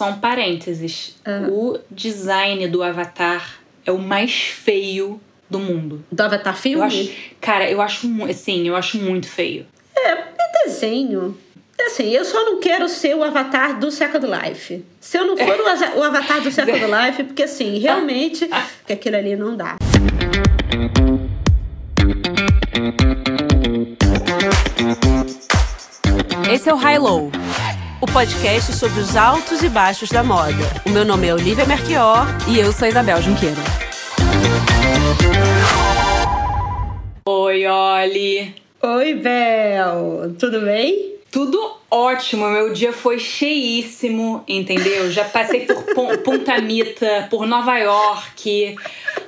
[0.00, 1.14] Só um parênteses.
[1.50, 6.02] O design do Avatar é o mais feio do mundo.
[6.10, 6.78] Do Avatar filme?
[6.78, 9.66] Eu acho, cara, eu acho, assim, eu acho muito feio.
[9.94, 10.26] É, é
[10.64, 11.36] desenho.
[11.78, 14.82] É Assim, eu só não quero ser o avatar do Second Life.
[14.98, 18.48] Se eu não for o, asa- o avatar do Second Life, porque assim, realmente,
[18.78, 19.76] porque aquilo ali não dá.
[26.52, 27.30] Esse é o High Low,
[28.00, 30.54] o podcast sobre os altos e baixos da moda.
[30.86, 33.60] O meu nome é Olivia Merquior E eu sou a Isabel Junqueira.
[37.26, 38.54] Oi, Oli.
[38.82, 41.10] Oi, Bel, tudo bem?
[41.30, 45.10] Tudo ótimo, meu dia foi cheíssimo, entendeu?
[45.12, 48.74] Já passei por Pon- Punta Mita, por Nova York,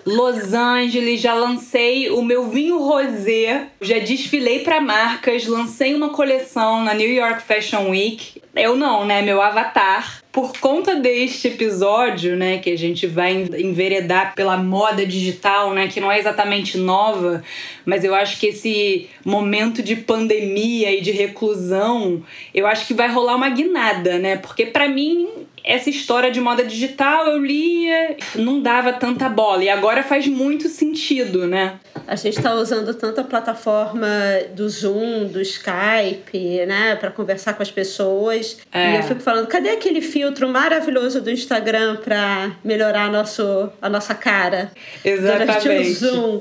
[0.05, 6.83] Los Angeles, já lancei o meu vinho rosé, já desfilei para marcas, lancei uma coleção
[6.83, 8.43] na New York Fashion Week.
[8.55, 9.23] Eu não, né?
[9.23, 10.21] Meu avatar.
[10.33, 15.89] Por conta deste episódio, né, que a gente vai en- enveredar pela moda digital, né,
[15.89, 17.45] que não é exatamente nova,
[17.85, 22.23] mas eu acho que esse momento de pandemia e de reclusão,
[22.55, 24.37] eu acho que vai rolar uma guinada, né?
[24.37, 25.29] Porque pra mim
[25.65, 30.69] essa história de moda digital eu lia, não dava tanta bola e agora faz muito
[30.69, 31.79] sentido, né?
[32.07, 34.09] A gente está usando tanto a plataforma
[34.55, 38.59] do Zoom, do Skype, né, para conversar com as pessoas.
[38.73, 38.93] É.
[38.93, 44.15] E eu fico falando, cadê aquele filtro maravilhoso do Instagram para melhorar nosso, a nossa
[44.15, 44.73] cara
[45.05, 45.93] durante o Exatamente.
[45.93, 46.41] Zoom?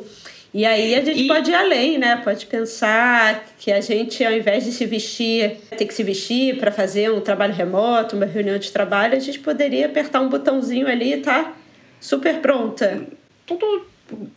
[0.53, 2.19] E aí a gente E- pode ir além, né?
[2.23, 6.71] Pode pensar que a gente, ao invés de se vestir, ter que se vestir para
[6.71, 11.13] fazer um trabalho remoto, uma reunião de trabalho, a gente poderia apertar um botãozinho ali
[11.13, 11.53] e tá
[11.99, 13.05] super pronta.
[13.45, 13.85] tudo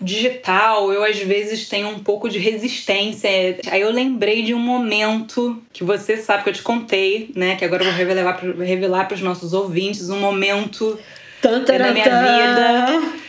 [0.01, 3.29] digital, eu às vezes tenho um pouco de resistência.
[3.70, 7.57] Aí eu lembrei de um momento que você sabe que eu te contei, né?
[7.57, 10.97] Que agora eu vou revelar, pro- revelar para os nossos ouvintes um momento
[11.42, 13.23] da minha vida.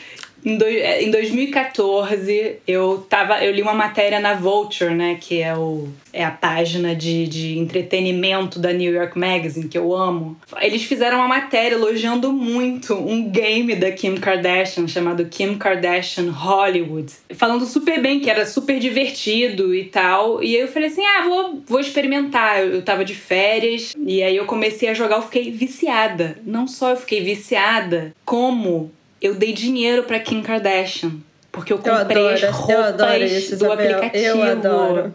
[0.45, 5.17] Em, doi- é, em 2014, eu, tava, eu li uma matéria na Vulture, né?
[5.19, 9.93] Que é, o, é a página de, de entretenimento da New York Magazine, que eu
[9.95, 10.37] amo.
[10.61, 17.11] Eles fizeram uma matéria elogiando muito um game da Kim Kardashian chamado Kim Kardashian Hollywood.
[17.33, 20.43] Falando super bem, que era super divertido e tal.
[20.43, 22.59] E aí eu falei assim: ah, vou, vou experimentar.
[22.61, 26.37] Eu, eu tava de férias e aí eu comecei a jogar, eu fiquei viciada.
[26.45, 28.91] Não só eu fiquei viciada, como
[29.25, 31.13] eu dei dinheiro pra Kim Kardashian.
[31.51, 34.25] Porque eu Eu comprei adoro, as eu roupas adoro isso, do aplicativo.
[34.25, 35.13] Eu adoro.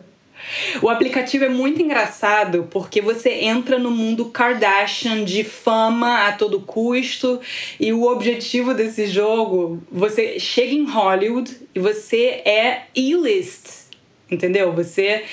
[0.83, 6.61] O aplicativo é muito engraçado porque você entra no mundo Kardashian de fama a todo
[6.61, 7.39] custo
[7.79, 13.80] e o objetivo desse jogo, você chega em Hollywood e você é E-list.
[14.31, 14.73] Entendeu?
[14.73, 15.25] Você,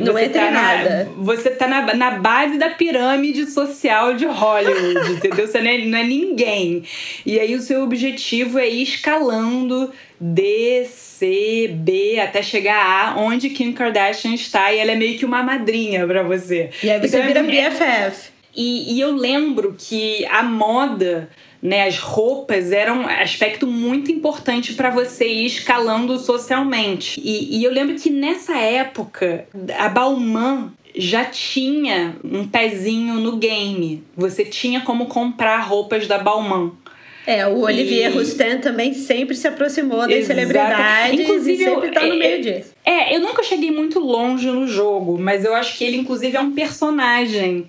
[0.00, 1.10] Não você entra tá em na, nada.
[1.18, 5.46] Você tá na, na base da pirâmide social de Hollywood, entendeu?
[5.46, 6.84] Você não é, não é ninguém.
[7.24, 9.90] E aí o seu objetivo é ir escalando
[10.20, 12.76] D, C, B, até chegar
[13.16, 14.72] a onde Kim Kardashian está.
[14.72, 16.70] E ela é meio que uma madrinha pra você.
[16.82, 18.28] E aí você Então, vira é- BFF.
[18.54, 21.28] e, e eu lembro que a moda,
[21.66, 27.20] né, as roupas eram um aspecto muito importante para você ir escalando socialmente.
[27.22, 29.46] E, e eu lembro que nessa época
[29.76, 34.02] a Balmain já tinha um pezinho no game.
[34.16, 36.70] Você tinha como comprar roupas da Balmain.
[37.26, 40.26] É, o Olivier E- Roustin também sempre se aproximou das Exato.
[40.38, 42.72] celebridades Inclusive, e sempre eu- tá no é- meio disso.
[42.84, 46.40] É, eu nunca cheguei muito longe no jogo, mas eu acho que ele, inclusive, é
[46.40, 47.66] um personagem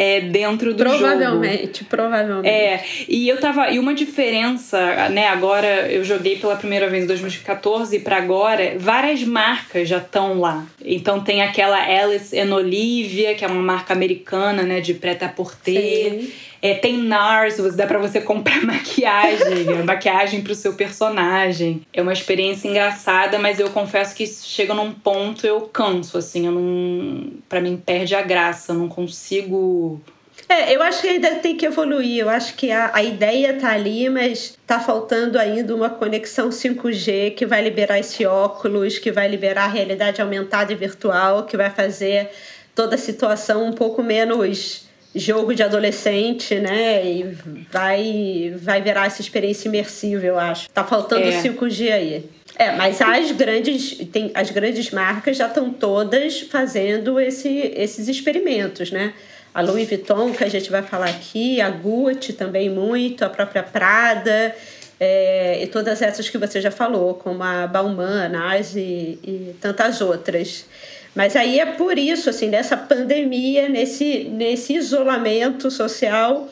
[0.00, 0.96] é, dentro do jogo.
[0.96, 2.48] Provavelmente, provavelmente.
[2.48, 3.68] É, e eu tava.
[3.70, 5.26] E uma diferença, né?
[5.28, 10.40] Agora eu joguei pela primeira vez em 2014 e pra agora, várias marcas já estão
[10.40, 10.64] lá.
[10.82, 14.80] Então tem aquela Alice and Olivia, que é uma marca americana, né?
[14.80, 16.30] De preta-à-porter.
[16.62, 21.82] É, tem NARS, dá pra você comprar maquiagem, maquiagem pro seu personagem.
[21.92, 26.52] É uma experiência engraçada, mas eu confesso que chega num ponto eu canso, assim, eu
[26.52, 27.30] não.
[27.48, 30.00] Pra mim perde a graça, eu não consigo.
[30.48, 32.18] É, eu acho que ainda tem que evoluir.
[32.18, 37.34] Eu acho que a, a ideia tá ali, mas tá faltando ainda uma conexão 5G
[37.34, 41.70] que vai liberar esse óculos, que vai liberar a realidade aumentada e virtual, que vai
[41.70, 42.30] fazer
[42.74, 47.04] toda a situação um pouco menos jogo de adolescente, né?
[47.04, 47.36] E
[47.70, 50.70] vai, vai virar essa experiência imersiva, eu acho.
[50.70, 51.42] Tá faltando É.
[51.42, 52.24] 5G aí.
[52.56, 58.90] É, mas as grandes, tem, as grandes marcas já estão todas fazendo esse, esses experimentos,
[58.90, 59.14] né?
[59.52, 63.62] A Louis Vuitton, que a gente vai falar aqui, a Gucci também muito, a própria
[63.62, 64.54] Prada,
[64.98, 69.56] é, e todas essas que você já falou, como a Balmain, a Nars e, e
[69.60, 70.66] tantas outras.
[71.14, 76.48] Mas aí é por isso, assim, nessa pandemia, nesse, nesse isolamento social,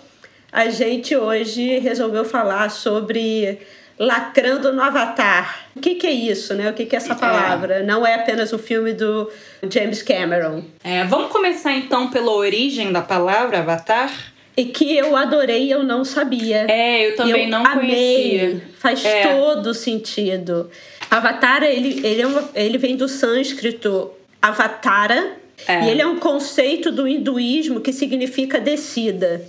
[0.51, 3.61] a gente hoje resolveu falar sobre
[3.99, 5.67] lacrando no Avatar.
[5.75, 6.71] O que, que é isso, né?
[6.71, 7.17] O que, que é essa é.
[7.17, 7.75] palavra?
[7.77, 7.83] É.
[7.83, 9.31] Não é apenas o filme do
[9.69, 10.63] James Cameron.
[10.85, 14.11] É, vamos começar então pela origem da palavra Avatar?
[14.57, 16.67] E que eu adorei, eu não sabia.
[16.69, 18.39] É, eu também eu não amei.
[18.39, 18.63] conhecia.
[18.79, 19.37] Faz é.
[19.37, 20.69] todo sentido.
[21.09, 24.11] Avatar, ele, ele, é uma, ele vem do sânscrito
[24.41, 25.37] avatara,
[25.67, 25.85] é.
[25.85, 29.43] e ele é um conceito do hinduísmo que significa descida.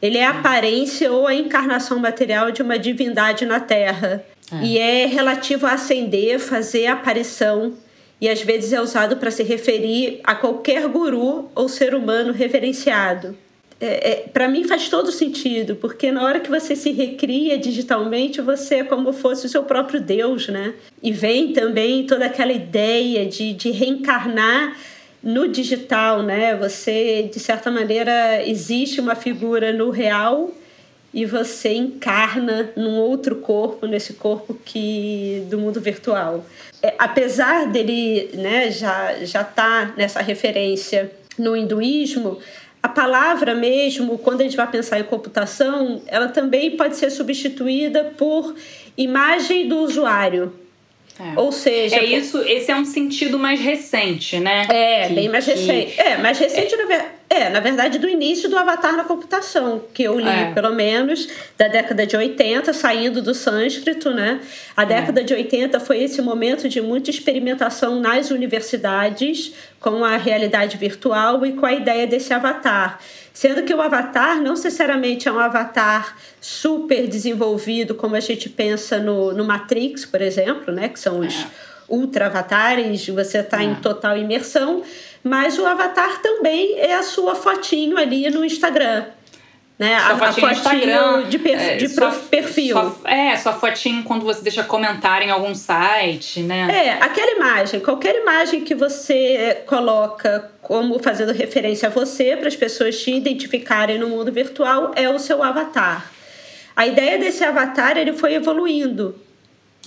[0.00, 4.24] Ele é a aparência ou a encarnação material de uma divindade na Terra.
[4.52, 4.64] É.
[4.64, 7.74] E é relativo a ascender, fazer aparição.
[8.20, 13.36] E às vezes é usado para se referir a qualquer guru ou ser humano reverenciado.
[13.80, 18.40] É, é, para mim faz todo sentido, porque na hora que você se recria digitalmente,
[18.40, 20.74] você é como fosse o seu próprio Deus, né?
[21.00, 24.76] E vem também toda aquela ideia de, de reencarnar
[25.22, 26.56] no digital, né?
[26.56, 30.52] Você, de certa maneira, existe uma figura no real
[31.14, 36.44] e você encarna num outro corpo, nesse corpo que do mundo virtual.
[36.82, 42.38] É, apesar dele, né, já já tá nessa referência no hinduísmo,
[42.82, 48.12] a palavra mesmo, quando a gente vai pensar em computação, ela também pode ser substituída
[48.16, 48.54] por
[48.96, 50.52] imagem do usuário.
[51.18, 51.38] É.
[51.38, 51.96] Ou seja.
[51.96, 54.66] É isso, esse é um sentido mais recente, né?
[54.70, 55.50] É, que, bem mais que...
[55.50, 56.00] recente.
[56.00, 56.86] É, mais recente, é.
[56.86, 60.52] Na, é, na verdade, do início do Avatar na computação, que eu li, é.
[60.54, 61.28] pelo menos,
[61.58, 64.40] da década de 80, saindo do sânscrito, né?
[64.74, 64.86] A é.
[64.86, 71.44] década de 80 foi esse momento de muita experimentação nas universidades com a realidade virtual
[71.44, 72.98] e com a ideia desse avatar.
[73.32, 78.98] Sendo que o avatar não necessariamente é um avatar super desenvolvido, como a gente pensa
[78.98, 80.88] no, no Matrix, por exemplo, né?
[80.88, 81.67] que são os é.
[81.88, 83.64] Ultra avatares, você está é.
[83.64, 84.82] em total imersão,
[85.22, 89.04] mas o avatar também é a sua fotinho ali no Instagram
[89.78, 89.98] né?
[90.00, 92.76] Sua a, fotinho, a fotinho de, per, é, de sua, perfil.
[92.76, 96.68] Sua, é, sua fotinho quando você deixa comentário em algum site, né?
[96.70, 102.56] É, aquela imagem, qualquer imagem que você coloca como fazendo referência a você, para as
[102.56, 106.10] pessoas te identificarem no mundo virtual, é o seu avatar.
[106.74, 109.14] A ideia desse avatar ele foi evoluindo.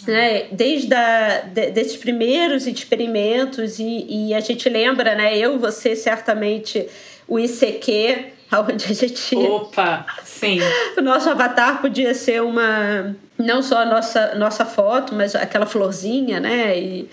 [0.07, 0.47] Né?
[0.51, 5.37] Desde a, de, desses primeiros experimentos, e, e a gente lembra, né?
[5.37, 6.87] Eu, você certamente,
[7.27, 8.31] o ICQ,
[8.69, 9.35] onde a gente.
[9.35, 10.05] Opa!
[10.23, 10.59] Sim.
[10.97, 13.15] o nosso avatar podia ser uma.
[13.37, 16.77] Não só a nossa, nossa foto, mas aquela florzinha, né?
[16.77, 17.09] E,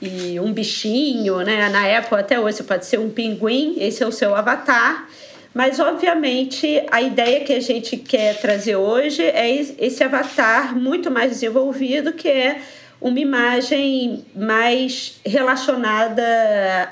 [0.00, 1.68] e um bichinho, né?
[1.70, 5.08] Na época, até hoje, pode ser um pinguim, esse é o seu avatar.
[5.56, 11.30] Mas, obviamente, a ideia que a gente quer trazer hoje é esse avatar muito mais
[11.30, 12.60] desenvolvido, que é
[13.00, 16.22] uma imagem mais relacionada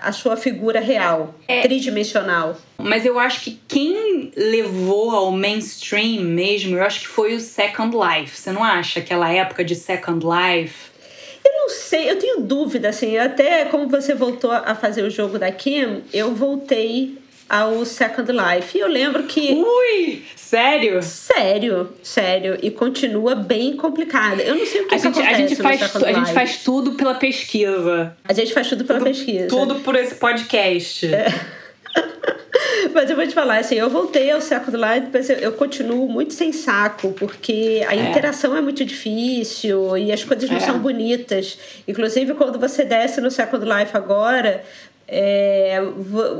[0.00, 1.60] à sua figura real, é.
[1.60, 2.56] tridimensional.
[2.78, 7.94] Mas eu acho que quem levou ao mainstream mesmo, eu acho que foi o Second
[7.94, 8.34] Life.
[8.34, 8.98] Você não acha?
[8.98, 10.90] Aquela época de Second Life.
[11.44, 15.38] Eu não sei, eu tenho dúvida, assim, até como você voltou a fazer o jogo
[15.38, 18.76] da Kim, eu voltei ao Second Life.
[18.76, 19.52] E eu lembro que.
[19.52, 20.22] Ui!
[20.36, 21.02] Sério?
[21.02, 22.58] Sério, sério.
[22.62, 24.42] E continua bem complicada.
[24.42, 25.34] Eu não sei o que, a gente, acontece.
[25.34, 28.16] A gente, faz a gente faz tudo pela pesquisa.
[28.24, 29.48] A gente faz tudo pela tudo, pesquisa.
[29.48, 31.06] Tudo por esse podcast.
[31.06, 31.26] É.
[32.92, 36.08] Mas eu vou te falar, assim, eu voltei ao Second Life, mas eu, eu continuo
[36.08, 38.10] muito sem saco, porque a é.
[38.10, 40.60] interação é muito difícil e as coisas não é.
[40.60, 41.58] são bonitas.
[41.88, 44.62] Inclusive, quando você desce no Second Life agora,
[45.06, 45.82] é,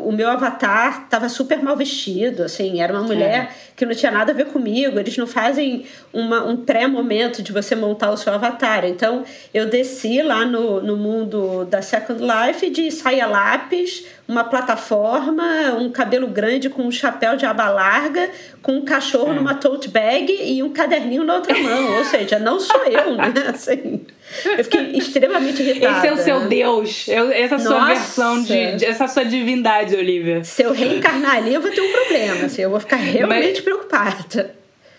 [0.02, 3.54] o meu avatar estava super mal vestido, assim, era uma mulher é.
[3.76, 4.98] que não tinha nada a ver comigo.
[4.98, 8.86] Eles não fazem uma, um pré-momento de você montar o seu avatar.
[8.86, 15.74] Então, eu desci lá no, no mundo da Second Life de saia lápis, uma plataforma,
[15.78, 18.30] um cabelo grande com um chapéu de aba larga,
[18.62, 19.34] com um cachorro é.
[19.34, 21.98] numa tote bag e um caderninho na outra mão.
[21.98, 23.32] Ou seja, não sou eu, né?
[23.52, 24.06] Assim,
[24.44, 25.98] eu fiquei extremamente irritada.
[25.98, 27.06] Esse é o seu Deus.
[27.08, 27.86] Essa é a sua Nossa.
[27.86, 30.42] versão de, de, Essa sua divindade, Olivia.
[30.44, 32.46] Se eu reencarnar ali, eu vou ter um problema.
[32.46, 33.60] Assim, eu vou ficar realmente Mas...
[33.60, 34.54] preocupada.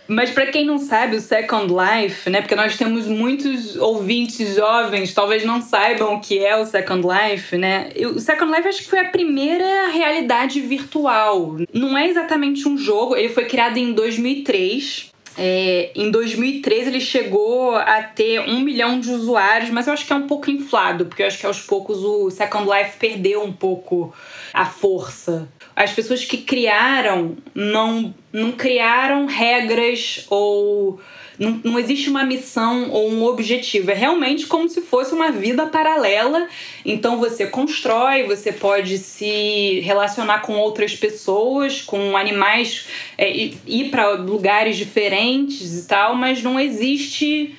[0.08, 2.42] Mas para quem não sabe, o Second Life, né?
[2.42, 7.58] Porque nós temos muitos ouvintes jovens, talvez não saibam o que é o Second Life,
[7.58, 7.90] né?
[8.14, 11.58] O Second Life acho que foi a primeira realidade virtual.
[11.74, 15.12] Não é exatamente um jogo, ele foi criado em 2003.
[15.38, 20.14] É, em 2013 ele chegou a ter um milhão de usuários, mas eu acho que
[20.14, 23.52] é um pouco inflado, porque eu acho que aos poucos o Second Life perdeu um
[23.52, 24.14] pouco
[24.54, 25.50] a força.
[25.76, 31.00] as pessoas que criaram não, não criaram regras ou
[31.38, 33.92] não, não existe uma missão ou um objetivo.
[33.92, 36.48] É realmente como se fosse uma vida paralela.
[36.86, 42.88] Então você constrói, você pode se relacionar com outras pessoas, com animais,
[43.18, 43.30] é,
[43.66, 47.56] ir para lugares diferentes e tal, mas não existe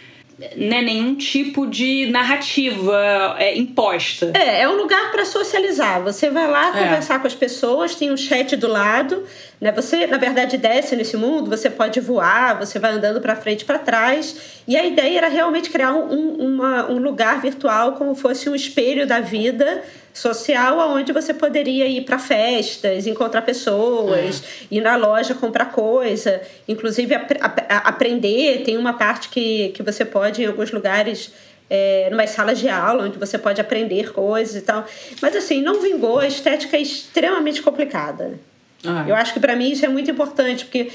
[0.54, 4.32] né, nenhum tipo de narrativa é, imposta.
[4.34, 6.02] É, é um lugar para socializar.
[6.02, 6.84] Você vai lá é.
[6.84, 9.24] conversar com as pessoas, tem um chat do lado,
[9.60, 9.72] né?
[9.72, 13.64] Você, na verdade, desce nesse mundo, você pode voar, você vai andando para frente e
[13.64, 14.36] para trás.
[14.68, 19.06] E a ideia era realmente criar um, uma, um lugar virtual como fosse um espelho
[19.06, 19.82] da vida
[20.12, 24.74] social onde você poderia ir para festas, encontrar pessoas, é.
[24.76, 27.30] ir na loja comprar coisa, inclusive ap
[27.68, 28.62] aprender.
[28.64, 31.32] Tem uma parte que, que você pode, em alguns lugares,
[31.68, 34.86] é, numa salas de aula, onde você pode aprender coisas e tal.
[35.20, 38.38] Mas assim, não vingou, a estética é extremamente complicada.
[38.88, 39.04] Ah.
[39.06, 40.90] Eu acho que para mim isso é muito importante, porque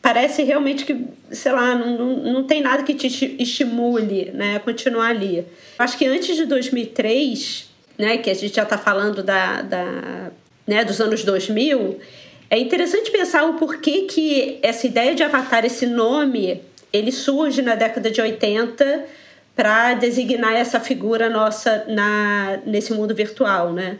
[0.00, 3.06] parece realmente que, sei lá, não, não, não tem nada que te
[3.38, 5.46] estimule né, a continuar ali.
[5.78, 10.30] Acho que antes de 2003 né, que a gente já está falando da, da,
[10.66, 11.98] né, dos anos 2000,
[12.50, 16.60] é interessante pensar o porquê que essa ideia de avatar, esse nome,
[16.92, 19.04] ele surge na década de 80
[19.56, 23.98] para designar essa figura nossa na, nesse mundo virtual, né?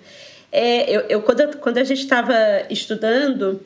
[0.57, 2.33] É, eu, eu quando, quando a gente estava
[2.71, 3.61] estudando,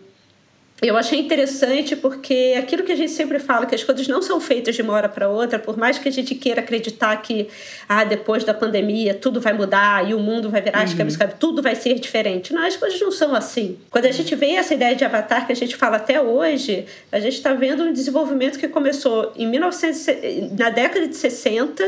[0.80, 4.40] eu achei interessante porque aquilo que a gente sempre fala, que as coisas não são
[4.40, 7.48] feitas de uma hora para outra, por mais que a gente queira acreditar que
[7.86, 10.86] ah, depois da pandemia tudo vai mudar e o mundo vai virar uhum.
[10.86, 12.54] de cabeça, tudo vai ser diferente.
[12.54, 13.76] Não, as coisas não são assim.
[13.90, 17.20] Quando a gente vê essa ideia de avatar que a gente fala até hoje, a
[17.20, 21.84] gente está vendo um desenvolvimento que começou em 1900, na década de 60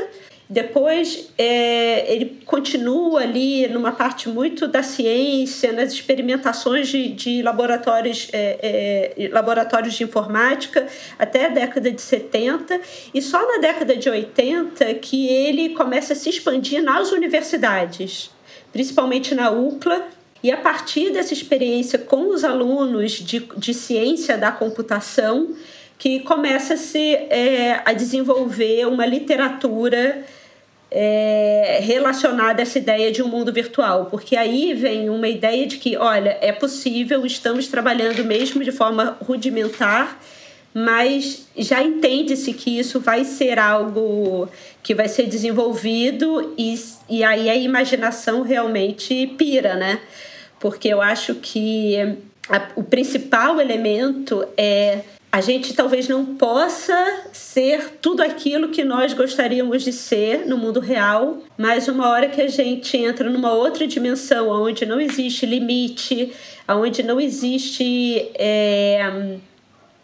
[0.52, 8.28] depois, é, ele continua ali numa parte muito da ciência, nas experimentações de, de laboratórios,
[8.32, 12.80] é, é, laboratórios de informática, até a década de 70,
[13.14, 18.32] e só na década de 80 que ele começa a se expandir nas universidades,
[18.72, 20.04] principalmente na UCLA,
[20.42, 25.54] e a partir dessa experiência com os alunos de, de ciência da computação,
[25.96, 30.24] que começa -se, é, a desenvolver uma literatura
[30.90, 35.76] é, relacionada a essa ideia de um mundo virtual, porque aí vem uma ideia de
[35.76, 40.20] que, olha, é possível, estamos trabalhando mesmo de forma rudimentar,
[40.74, 44.48] mas já entende-se que isso vai ser algo
[44.82, 46.78] que vai ser desenvolvido e,
[47.08, 50.00] e aí a imaginação realmente pira, né?
[50.60, 51.96] Porque eu acho que
[52.48, 55.00] a, o principal elemento é
[55.32, 60.80] a gente talvez não possa ser tudo aquilo que nós gostaríamos de ser no mundo
[60.80, 66.32] real, mas uma hora que a gente entra numa outra dimensão, onde não existe limite,
[66.68, 69.38] onde não existe é,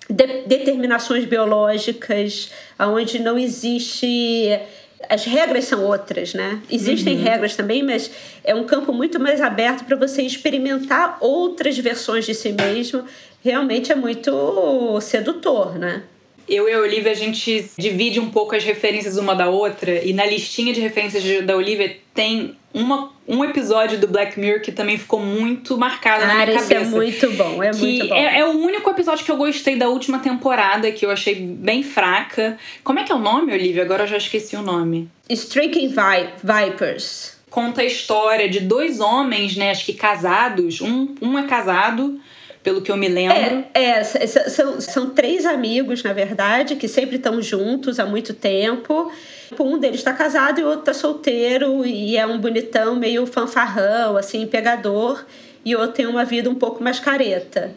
[0.09, 4.61] de, determinações biológicas, onde não existe
[5.09, 6.61] as regras são outras, né?
[6.71, 7.23] Existem uhum.
[7.23, 8.11] regras também, mas
[8.45, 13.05] é um campo muito mais aberto para você experimentar outras versões de si mesmo
[13.43, 16.03] realmente é muito sedutor, né?
[16.49, 20.13] Eu e a Olivia, a gente divide um pouco as referências uma da outra, e
[20.13, 24.99] na listinha de referências da Olivia tem uma, um episódio do Black Mirror que também
[24.99, 26.75] ficou muito marcado ah, na minha cabeça.
[26.75, 28.15] é muito bom, é muito bom.
[28.15, 31.83] É, é, o único episódio que eu gostei da última temporada, que eu achei bem
[31.83, 32.59] fraca.
[32.85, 33.83] Como é que é o nome, Olivia?
[33.83, 35.09] Agora eu já esqueci o nome.
[35.29, 37.37] Striking Vi Vipers.
[37.49, 40.83] Conta a história de dois homens, né, acho que casados.
[40.83, 42.21] Um, um é casado
[42.67, 43.65] pelo que eu me lembro.
[43.73, 49.13] É, é são, são três amigos, na verdade, que sempre estão juntos há muito tempo.
[49.57, 54.17] Um deles está casado e o outro está solteiro e é um bonitão meio fanfarrão,
[54.17, 55.25] assim, pegador.
[55.65, 57.73] E o outro tem uma vida um pouco mais careta.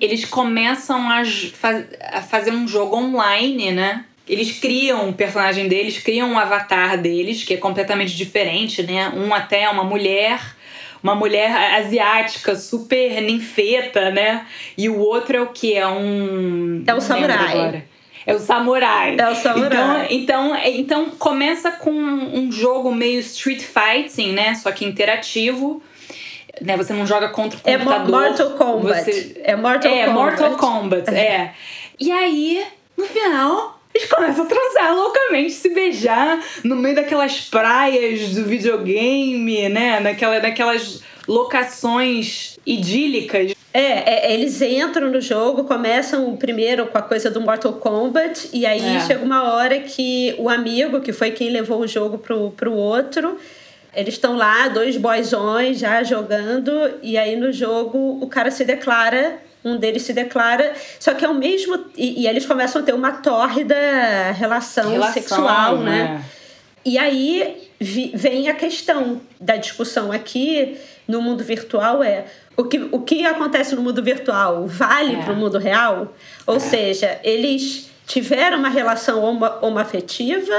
[0.00, 4.04] Eles começam a, faz, a fazer um jogo online, né?
[4.28, 9.08] Eles criam o personagem deles, criam um avatar deles, que é completamente diferente, né?
[9.08, 10.40] Um até é uma mulher
[11.02, 14.46] uma mulher asiática super ninfeta, né?
[14.76, 15.74] E o outro é o que?
[15.74, 16.84] É um.
[16.86, 17.84] É o samurai.
[18.26, 19.16] É o samurai.
[19.18, 20.06] É o samurai.
[20.10, 24.54] Então, então, então começa com um jogo meio street fighting, né?
[24.54, 25.82] Só que interativo.
[26.60, 26.76] Né?
[26.76, 28.24] Você não joga contra o computador.
[28.24, 29.04] É Mortal Kombat.
[29.04, 29.40] Você...
[29.42, 30.10] É Mortal é, Kombat.
[30.10, 31.54] É Mortal Kombat, é.
[31.98, 32.62] E aí,
[32.96, 39.68] no final, eles começam a transar loucamente, se beijar no meio daquelas praias do videogame,
[39.68, 40.00] né?
[40.00, 43.54] Naquela, naquelas locações idílicas.
[43.72, 48.66] É, é, eles entram no jogo, começam primeiro com a coisa do Mortal Kombat, e
[48.66, 49.00] aí é.
[49.00, 53.38] chega uma hora que o amigo, que foi quem levou o jogo pro, pro outro,
[53.94, 56.70] Eles estão lá, dois boyzões já jogando,
[57.02, 61.28] e aí no jogo o cara se declara um deles se declara, só que é
[61.28, 61.86] o mesmo.
[61.96, 63.74] E, e eles começam a ter uma tórrida
[64.32, 66.04] relação, relação sexual, né?
[66.04, 66.24] né?
[66.84, 72.24] E aí vi, vem a questão da discussão aqui no mundo virtual é
[72.56, 75.22] o que, o que acontece no mundo virtual vale é.
[75.22, 76.14] para o mundo real?
[76.46, 76.58] Ou é.
[76.58, 79.22] seja, eles tiveram uma relação
[79.62, 80.58] homoafetiva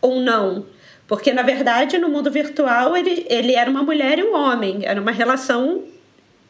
[0.00, 0.64] ou não?
[1.06, 5.00] Porque, na verdade, no mundo virtual ele, ele era uma mulher e um homem, era
[5.00, 5.82] uma relação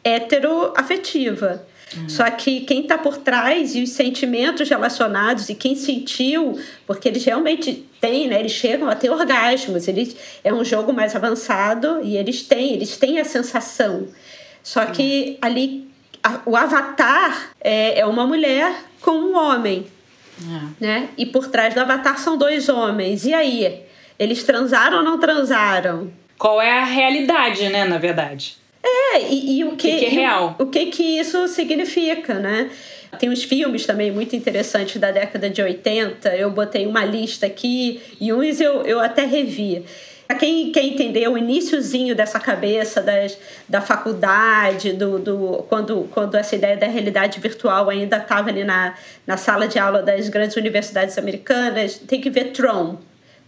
[0.03, 1.65] heteroafetiva.
[1.95, 2.09] Uhum.
[2.09, 7.23] Só que quem está por trás e os sentimentos relacionados e quem sentiu, porque eles
[7.23, 8.39] realmente têm, né?
[8.39, 9.87] Eles chegam a ter orgasmos.
[9.87, 14.07] Eles, é um jogo mais avançado e eles têm, eles têm a sensação.
[14.63, 15.37] Só que uhum.
[15.41, 15.91] ali
[16.23, 19.85] a, o avatar é, é uma mulher com um homem.
[20.41, 20.69] Uhum.
[20.79, 21.09] Né?
[21.17, 23.25] E por trás do avatar são dois homens.
[23.25, 23.83] E aí?
[24.17, 26.11] Eles transaram ou não transaram?
[26.37, 28.60] Qual é a realidade, né, na verdade?
[28.83, 30.55] É, e, e o que, que, é real.
[30.57, 32.69] o que que isso significa, né?
[33.19, 36.29] Tem uns filmes também muito interessantes da década de 80.
[36.35, 39.85] Eu botei uma lista aqui e uns eu, eu até revi.
[40.25, 46.35] Para quem quer entender o iníciozinho dessa cabeça das, da faculdade, do, do, quando, quando
[46.35, 48.95] essa ideia da realidade virtual ainda estava ali na,
[49.27, 52.97] na sala de aula das grandes universidades americanas, tem que ver Tron,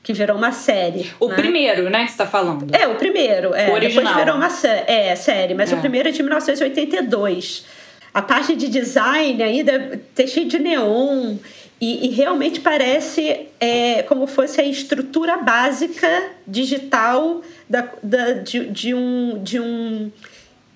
[0.04, 1.10] que virou uma série.
[1.18, 1.36] O né?
[1.36, 2.68] primeiro, né, que você tá falando?
[2.76, 3.56] É, o primeiro.
[3.56, 3.70] É.
[3.70, 4.04] O original.
[4.04, 5.76] Depois virou uma sé é, série, mas é.
[5.76, 7.66] o primeiro é de 1982.
[8.14, 11.38] A parte de design ainda tem cheio de neon
[11.80, 18.94] e, e realmente parece é, como fosse a estrutura básica digital da, da, de, de,
[18.94, 20.12] um, de, um,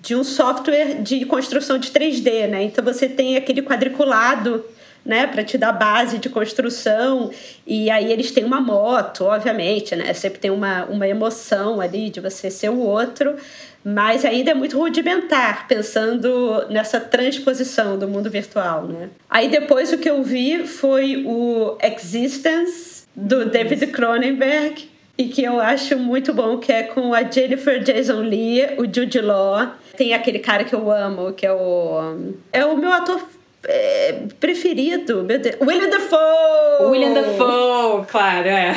[0.00, 2.62] de um software de construção de 3D, né?
[2.64, 4.64] Então você tem aquele quadriculado
[5.04, 7.30] né, para te dar base de construção.
[7.66, 10.12] E aí eles têm uma moto, obviamente, né?
[10.12, 13.36] Sempre tem uma, uma emoção ali de você ser o outro,
[13.84, 19.08] mas ainda é muito rudimentar, pensando nessa transposição do mundo virtual, né?
[19.30, 24.88] Aí depois o que eu vi foi o Existence do David Cronenberg,
[25.18, 29.20] e que eu acho muito bom, que é com a Jennifer Jason Leigh, o Jude
[29.20, 29.72] Law.
[29.96, 32.34] Tem aquele cara que eu amo, que é o...
[32.52, 33.20] É o meu ator
[33.64, 35.56] é, preferido, meu Deus.
[35.60, 36.86] William Dafoe!
[36.90, 38.74] William Dafoe, claro, é.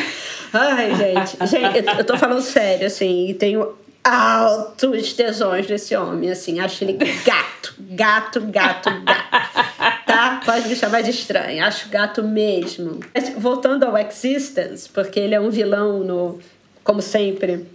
[0.54, 6.60] Ai, gente, gente, eu, tô falando sério, assim, e tenho altos tesões desse homem, assim,
[6.60, 10.42] acho ele gato, gato, gato, gato, tá?
[10.44, 13.00] Pode me chamar de estranho, acho gato mesmo.
[13.14, 16.40] Mas, voltando ao Existence, porque ele é um vilão no,
[16.84, 17.66] como sempre,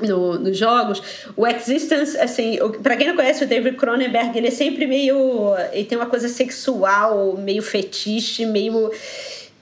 [0.00, 1.02] no, nos jogos.
[1.36, 5.54] O Existence, assim, para quem não conhece o David Cronenberg, ele é sempre meio.
[5.72, 8.90] Ele tem uma coisa sexual, meio fetiche, meio.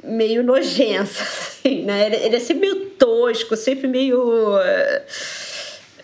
[0.02, 2.06] meio nojenta, assim, né?
[2.06, 4.58] Ele, ele é sempre meio tosco, sempre meio.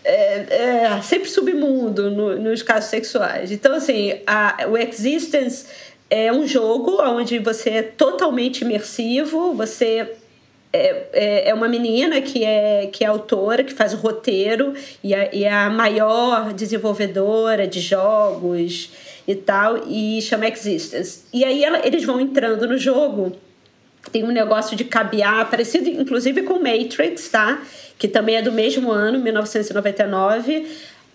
[0.08, 0.46] É,
[0.94, 3.50] é, sempre submundo no, nos casos sexuais.
[3.50, 5.66] Então, assim, a, o Existence
[6.08, 10.12] é um jogo onde você é totalmente imersivo, você
[10.76, 15.14] é, é, é uma menina que é, que é autora, que faz o roteiro e
[15.14, 18.90] é, e é a maior desenvolvedora de jogos
[19.26, 21.24] e tal, e chama Existence.
[21.32, 23.32] E aí ela, eles vão entrando no jogo,
[24.12, 27.60] tem um negócio de cabear, parecido inclusive com Matrix, tá?
[27.98, 30.66] Que também é do mesmo ano, 1999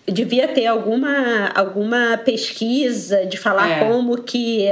[0.06, 3.88] devia ter alguma, alguma pesquisa de falar é.
[3.88, 4.66] como que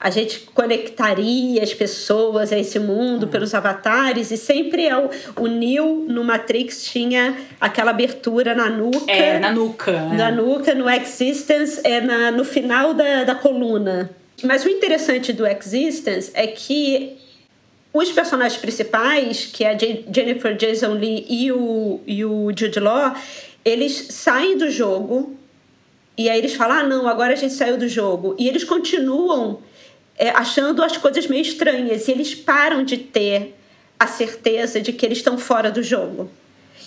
[0.00, 3.28] a gente conectaria as pessoas a esse mundo uhum.
[3.28, 9.12] pelos avatares e sempre é o, o Neo no Matrix tinha aquela abertura na nuca.
[9.12, 9.92] É, na nuca.
[9.92, 10.32] Na é.
[10.32, 14.10] nuca, no Existence, é na, no final da, da coluna.
[14.42, 17.18] Mas o interessante do Existence é que
[17.92, 23.14] os personagens principais, que é a Jennifer Jason Lee e o, e o Jude Law,
[23.62, 25.36] eles saem do jogo
[26.16, 28.34] e aí eles falam: ah, não, agora a gente saiu do jogo.
[28.38, 29.58] E eles continuam
[30.20, 33.54] é, achando as coisas meio estranhas e eles param de ter
[33.98, 36.30] a certeza de que eles estão fora do jogo.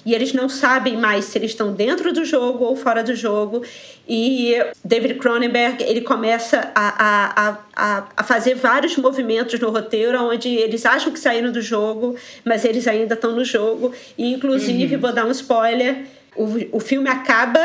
[0.05, 3.63] E eles não sabem mais se eles estão dentro do jogo ou fora do jogo.
[4.07, 10.49] E David Cronenberg ele começa a, a, a, a fazer vários movimentos no roteiro onde
[10.49, 13.93] eles acham que saíram do jogo, mas eles ainda estão no jogo.
[14.15, 15.01] E, inclusive, uhum.
[15.01, 17.59] vou dar um spoiler: o, o filme acaba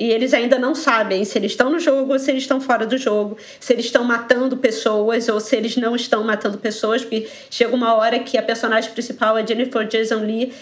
[0.00, 2.86] e eles ainda não sabem se eles estão no jogo ou se eles estão fora
[2.86, 7.28] do jogo, se eles estão matando pessoas ou se eles não estão matando pessoas, porque
[7.50, 10.54] chega uma hora que a personagem principal, a Jennifer Jason Lee,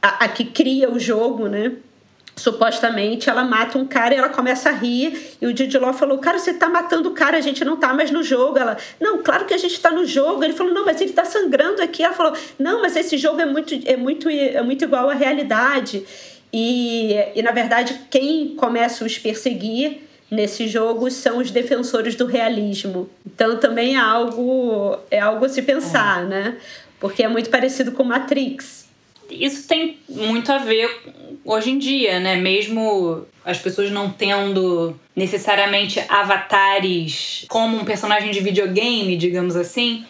[0.00, 1.72] a, a que cria o jogo, né?
[2.34, 6.38] supostamente ela mata um cara e ela começa a rir e o Didi falou, cara,
[6.38, 8.58] você tá matando o cara, a gente não tá mais no jogo.
[8.58, 10.42] Ela, não, claro que a gente tá no jogo.
[10.42, 12.02] Ele falou, não, mas ele tá sangrando aqui.
[12.02, 16.06] Ela falou, não, mas esse jogo é muito, é muito, é muito igual à realidade.
[16.52, 22.26] E, e na verdade, quem começa a os perseguir nesse jogo são os defensores do
[22.26, 23.08] realismo.
[23.26, 26.26] Então também é algo, é algo a se pensar, é.
[26.26, 26.56] né?
[26.98, 28.82] Porque é muito parecido com Matrix.
[29.30, 30.90] Isso tem muito a ver
[31.44, 32.36] hoje em dia, né?
[32.36, 40.04] Mesmo as pessoas não tendo necessariamente avatares como um personagem de videogame, digamos assim,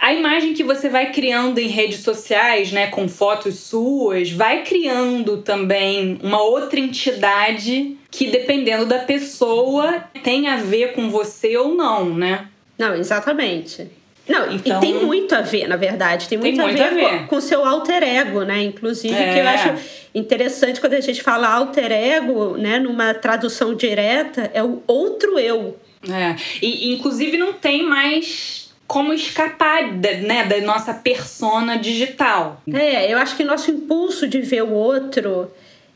[0.00, 5.38] a imagem que você vai criando em redes sociais, né, com fotos suas, vai criando
[5.38, 12.14] também uma outra entidade que, dependendo da pessoa, tem a ver com você ou não,
[12.14, 12.48] né?
[12.78, 13.88] Não, exatamente.
[14.26, 16.28] Não, então, e tem muito a ver, na verdade.
[16.28, 18.62] Tem muito, tem muito a, ver a ver, com o seu alter ego, né?
[18.62, 19.32] Inclusive, é.
[19.32, 19.54] que eu é.
[19.54, 19.74] acho
[20.14, 22.78] interessante quando a gente fala alter ego, né?
[22.78, 25.76] Numa tradução direta, é o outro eu.
[26.08, 26.36] É.
[26.62, 28.59] E, inclusive, não tem mais
[28.90, 32.60] como escapar né, da nossa persona digital.
[32.74, 35.48] É, eu acho que nosso impulso de ver o outro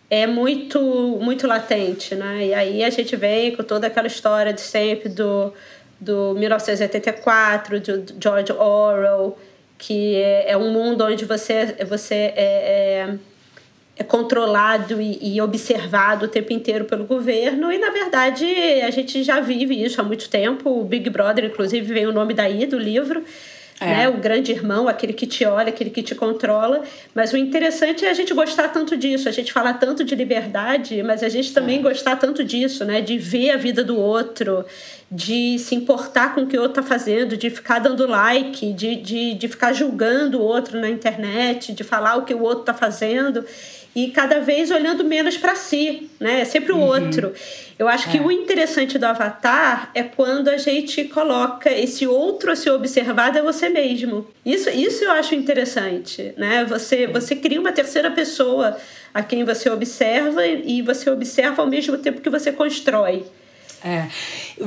[0.08, 0.78] é muito
[1.20, 2.46] muito latente, né?
[2.46, 5.52] E aí a gente vem com toda aquela história de sempre do,
[6.00, 9.36] do 1984, de George Orwell,
[9.76, 13.14] que é, é um mundo onde você, você é é
[14.02, 17.70] controlado e, e, observado o tempo inteiro pelo governo.
[17.70, 18.44] E na verdade
[18.82, 20.80] a gente já vive isso há muito tempo.
[20.80, 23.22] O Big Brother inclusive vem o nome daí do livro
[23.80, 23.86] é.
[23.86, 24.08] né?
[24.08, 26.82] O grande irmão aquele que te olha aquele que te controla.
[27.14, 31.00] Mas o interessante é a gente gostar tanto disso a gente falar tanto de liberdade
[31.02, 31.82] mas a gente também é.
[31.82, 33.00] gostar tanto disso né?
[33.00, 34.64] De ver a vida do outro
[35.10, 38.96] de se importar com o que o outro está fazendo, de ficar dando like, de,
[38.96, 42.74] de, de ficar julgando o outro na internet, de falar o que o outro está
[42.74, 43.44] fazendo
[43.94, 46.40] e cada vez olhando menos para si, né?
[46.40, 46.82] É sempre o uhum.
[46.82, 47.32] outro.
[47.78, 48.12] Eu acho é.
[48.12, 53.38] que o interessante do avatar é quando a gente coloca esse outro a ser observado
[53.38, 54.26] é você mesmo.
[54.44, 56.64] Isso, isso eu acho interessante, né?
[56.64, 58.76] Você, você cria uma terceira pessoa
[59.12, 63.24] a quem você observa e você observa ao mesmo tempo que você constrói.
[63.84, 64.08] É,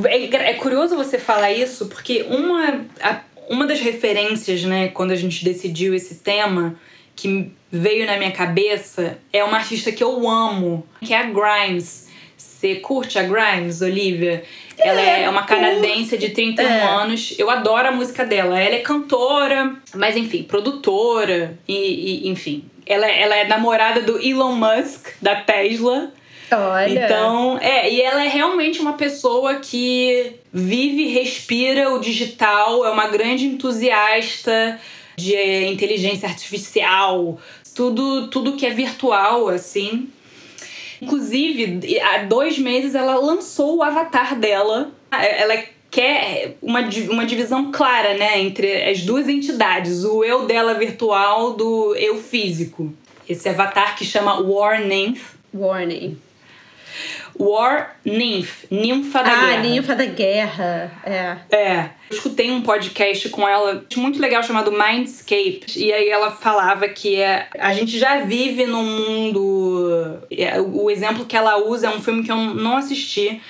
[0.06, 5.16] é, é curioso você falar isso porque uma, a, uma das referências, né, quando a
[5.16, 6.80] gente decidiu esse tema
[7.18, 12.08] que veio na minha cabeça é uma artista que eu amo, que é a Grimes.
[12.38, 14.44] Você curte a Grimes, Olivia?
[14.78, 16.82] Ela é, é uma canadense de 31 é.
[16.84, 17.34] anos.
[17.38, 18.60] Eu adoro a música dela.
[18.60, 22.66] Ela é cantora, mas enfim, produtora e, e enfim.
[22.86, 26.12] Ela, ela é namorada do Elon Musk, da Tesla.
[26.52, 27.06] Olha.
[27.06, 32.90] Então, é, e ela é realmente uma pessoa que vive e respira o digital, é
[32.90, 34.80] uma grande entusiasta
[35.18, 37.40] de inteligência artificial,
[37.74, 40.10] tudo, tudo que é virtual, assim.
[41.02, 44.92] Inclusive, há dois meses ela lançou o avatar dela.
[45.12, 51.54] Ela quer uma, uma divisão clara, né, entre as duas entidades, o eu dela virtual
[51.54, 52.94] do eu físico.
[53.28, 55.20] Esse avatar que chama Warning.
[55.54, 56.18] Warning.
[57.40, 59.54] War Nymph, Ninfa da ah, Guerra.
[59.54, 61.38] Ah, Ninfa da Guerra, é.
[61.56, 61.90] É.
[62.10, 65.66] Eu escutei um podcast com ela muito legal chamado Mindscape.
[65.76, 70.20] E aí ela falava que é, a gente já vive num mundo.
[70.32, 73.42] É, o exemplo que ela usa é um filme que eu não assisti.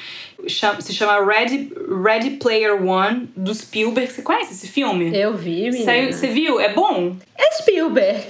[0.47, 1.73] Se chama Ready,
[2.03, 4.11] Ready Player One, do Spielberg.
[4.11, 5.15] Você conhece esse filme?
[5.15, 6.11] Eu vi, menina.
[6.11, 6.59] Você viu?
[6.59, 7.15] É bom?
[7.35, 8.25] É Spielberg.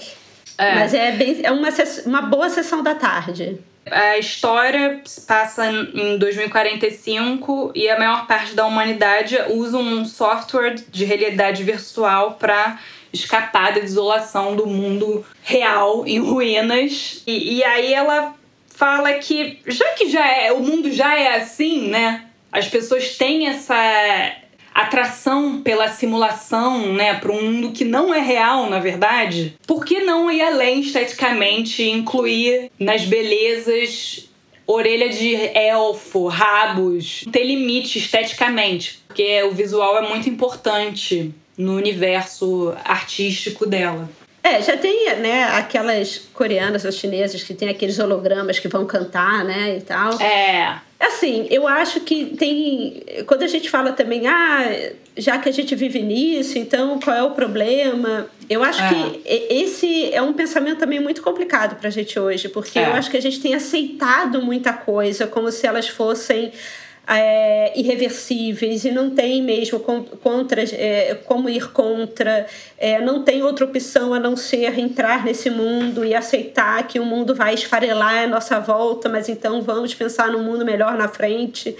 [0.57, 0.75] É.
[0.75, 1.69] Mas é, bem, é uma,
[2.05, 3.59] uma boa sessão da tarde.
[3.91, 11.05] A história passa em 2045 e a maior parte da humanidade usa um software de
[11.05, 12.79] realidade virtual para
[13.11, 17.23] escapar da desolação do mundo real em ruínas.
[17.25, 18.35] E, e aí ela
[18.67, 22.25] fala que já que já é, o mundo já é assim, né?
[22.51, 23.75] As pessoas têm essa
[24.81, 30.01] atração pela simulação, né, para um mundo que não é real, na verdade, por que
[30.01, 34.29] não ir além esteticamente, incluir nas belezas
[34.67, 42.75] orelha de elfo, rabos, ter limite esteticamente, porque o visual é muito importante no universo
[42.83, 44.09] artístico dela.
[44.43, 49.43] É, já tem, né, aquelas coreanas ou chinesas que tem aqueles hologramas que vão cantar,
[49.43, 50.21] né, e tal.
[50.21, 50.79] É.
[50.99, 53.03] Assim, eu acho que tem.
[53.27, 54.65] Quando a gente fala também, ah,
[55.15, 58.27] já que a gente vive nisso, então qual é o problema?
[58.49, 58.89] Eu acho é.
[58.89, 62.87] que esse é um pensamento também muito complicado pra gente hoje, porque é.
[62.87, 66.51] eu acho que a gente tem aceitado muita coisa como se elas fossem
[67.07, 72.45] é, irreversíveis e não tem mesmo contra, é, como ir contra,
[72.77, 77.05] é, não tem outra opção a não ser entrar nesse mundo e aceitar que o
[77.05, 81.75] mundo vai esfarelar à nossa volta, mas então vamos pensar num mundo melhor na frente.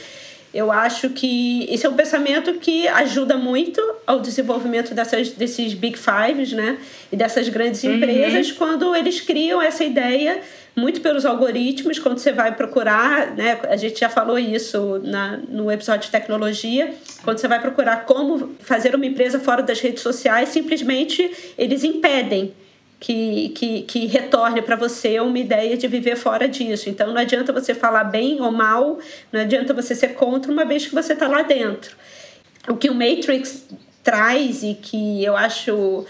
[0.54, 6.00] Eu acho que esse é um pensamento que ajuda muito ao desenvolvimento dessas, desses Big
[6.00, 6.78] Fives, né?
[7.12, 7.96] E dessas grandes uhum.
[7.96, 10.42] empresas, quando eles criam essa ideia
[10.78, 15.72] muito pelos algoritmos, quando você vai procurar, né, a gente já falou isso na, no
[15.72, 20.50] episódio de tecnologia, quando você vai procurar como fazer uma empresa fora das redes sociais,
[20.50, 22.54] simplesmente eles impedem
[23.00, 26.90] que, que, que retorne para você uma ideia de viver fora disso.
[26.90, 29.00] Então não adianta você falar bem ou mal,
[29.32, 31.96] não adianta você ser contra uma vez que você está lá dentro.
[32.70, 33.66] O que o Matrix
[34.04, 36.06] traz e que eu acho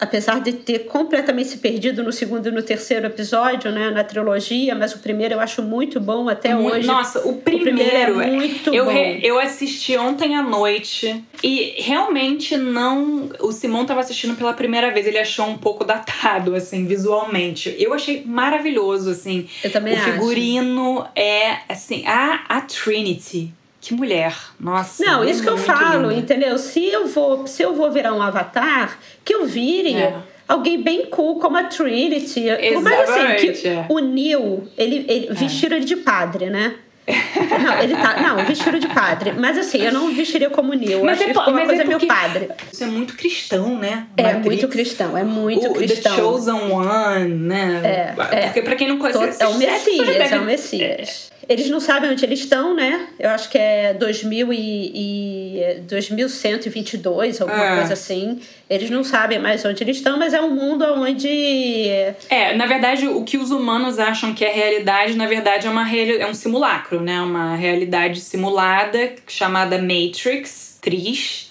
[0.00, 4.74] apesar de ter completamente se perdido no segundo e no terceiro episódio, né, na trilogia,
[4.74, 6.86] mas o primeiro eu acho muito bom até muito, hoje.
[6.86, 8.90] Nossa, o primeiro, o primeiro é muito eu bom.
[8.90, 13.30] Re, eu assisti ontem à noite e realmente não.
[13.40, 17.74] O Simon estava assistindo pela primeira vez, ele achou um pouco datado, assim, visualmente.
[17.78, 19.48] Eu achei maravilhoso, assim.
[19.62, 21.10] Eu também o figurino acho.
[21.16, 25.04] é, assim, a, a Trinity que mulher, nossa.
[25.04, 26.20] Não, isso que eu falo, linda.
[26.20, 26.58] entendeu?
[26.58, 30.14] Se eu vou, se eu vou virar um avatar, que eu vire é.
[30.48, 32.48] alguém bem cool como a Trinity.
[32.48, 32.82] Exatamente.
[32.82, 33.86] Mas assim, que é.
[33.88, 35.34] o Neil, ele, ele é.
[35.34, 36.74] vestiram ele de padre, né?
[37.62, 38.20] Não, ele tá.
[38.20, 39.32] Não, vestido de padre.
[39.32, 41.02] Mas assim, eu não vestiria como Neil.
[41.04, 42.48] Mas acho é, que ficou uma coisa é meu padre.
[42.70, 44.06] Isso é muito cristão, né?
[44.16, 44.44] É Matrix.
[44.44, 46.14] muito cristão, é muito o, cristão.
[46.14, 47.80] The Chosen One, né?
[47.82, 48.42] É, é.
[48.46, 49.42] Porque pra quem não conhece.
[49.42, 51.30] É o Messias, é o Messias.
[51.48, 53.08] Eles não sabem onde eles estão, né?
[53.18, 54.58] Eu acho que é 2000 e,
[54.94, 57.76] e 2122, alguma é.
[57.76, 58.40] coisa assim.
[58.68, 61.26] Eles não sabem mais onde eles estão, mas é um mundo onde.
[62.28, 65.88] É, na verdade, o que os humanos acham que é realidade, na verdade, é, uma
[65.90, 67.20] é um simulacro, né?
[67.20, 71.47] Uma realidade simulada chamada Matrix, Tris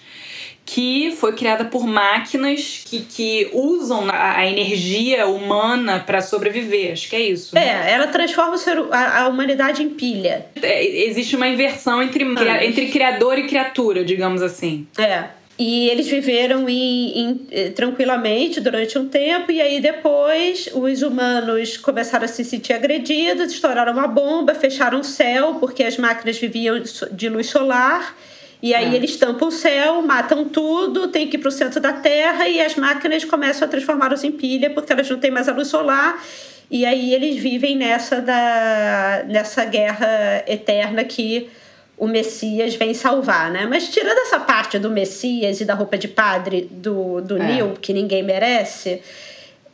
[0.68, 6.92] que foi criada por máquinas que, que usam a, a energia humana para sobreviver.
[6.92, 7.56] Acho que é isso.
[7.56, 7.66] Né?
[7.66, 10.46] É, ela transforma o ser, a, a humanidade em pilha.
[10.62, 14.86] É, existe uma inversão entre, ah, entre criador e criatura, digamos assim.
[15.00, 15.30] É.
[15.58, 21.78] E eles viveram em, em, eh, tranquilamente durante um tempo, e aí depois os humanos
[21.78, 26.80] começaram a se sentir agredidos, estouraram uma bomba, fecharam o céu, porque as máquinas viviam
[27.12, 28.16] de luz solar
[28.62, 28.96] e aí é.
[28.96, 32.60] eles tampam o céu, matam tudo, tem que ir para o centro da Terra e
[32.60, 36.24] as máquinas começam a transformá-los em pilha porque elas não têm mais a luz solar.
[36.70, 41.50] E aí eles vivem nessa, da, nessa guerra eterna que
[41.98, 43.66] o Messias vem salvar, né?
[43.66, 47.44] Mas tirando essa parte do Messias e da roupa de padre do, do é.
[47.44, 49.02] Neil, que ninguém merece,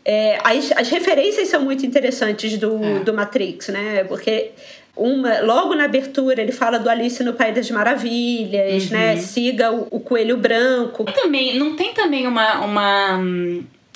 [0.05, 2.99] é, as, as referências são muito interessantes do, é.
[2.99, 4.03] do Matrix, né?
[4.03, 4.51] Porque
[4.95, 9.09] uma, logo na abertura ele fala do Alice no País das Maravilhas, né?
[9.09, 9.15] uhum.
[9.15, 9.21] né?
[9.21, 11.03] Siga o, o, coelho branco.
[11.05, 13.19] Também não tem também uma uma,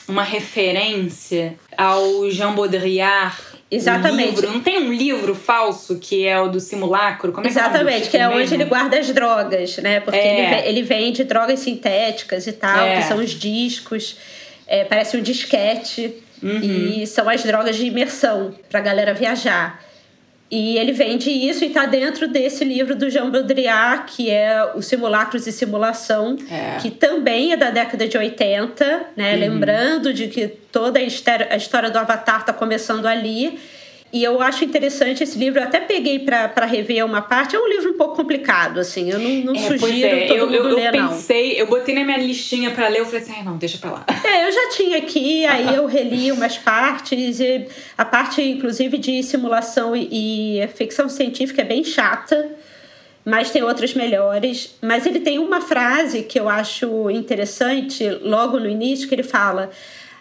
[0.08, 3.36] uma referência ao Jean Baudrillard
[3.70, 4.46] Exatamente.
[4.46, 7.34] Um não tem um livro falso que é o do simulacro?
[7.34, 10.00] Como é Exatamente, que, é, que é onde ele guarda as drogas, né?
[10.00, 10.60] Porque é.
[10.62, 12.98] ele, ele vende drogas sintéticas e tal, é.
[12.98, 14.18] que são os discos,
[14.66, 16.24] é, parece um disquete.
[16.42, 16.62] Uhum.
[16.62, 19.84] E são as drogas de imersão pra galera viajar.
[20.50, 24.82] E ele vende isso e está dentro desse livro do Jean Baudrillard, que é o
[24.82, 26.78] Simulacros e Simulação, é.
[26.80, 29.34] que também é da década de 80, né?
[29.34, 29.40] Uhum.
[29.40, 33.60] Lembrando de que toda a história do Avatar está começando ali.
[34.12, 37.56] E eu acho interessante esse livro, eu até peguei para rever uma parte.
[37.56, 40.28] É um livro um pouco complicado, assim, eu não, não é, sugiro é.
[40.28, 41.60] todo eu, mundo eu, ler, eu pensei, não.
[41.60, 44.06] Eu botei na minha listinha para ler, eu falei assim, ai não, deixa pra lá.
[44.24, 47.68] É, eu já tinha aqui, aí eu reli umas partes, e
[47.98, 52.50] a parte, inclusive, de simulação e, e ficção científica é bem chata
[53.28, 54.78] mas tem outras melhores.
[54.82, 59.70] Mas ele tem uma frase que eu acho interessante, logo no início, que ele fala: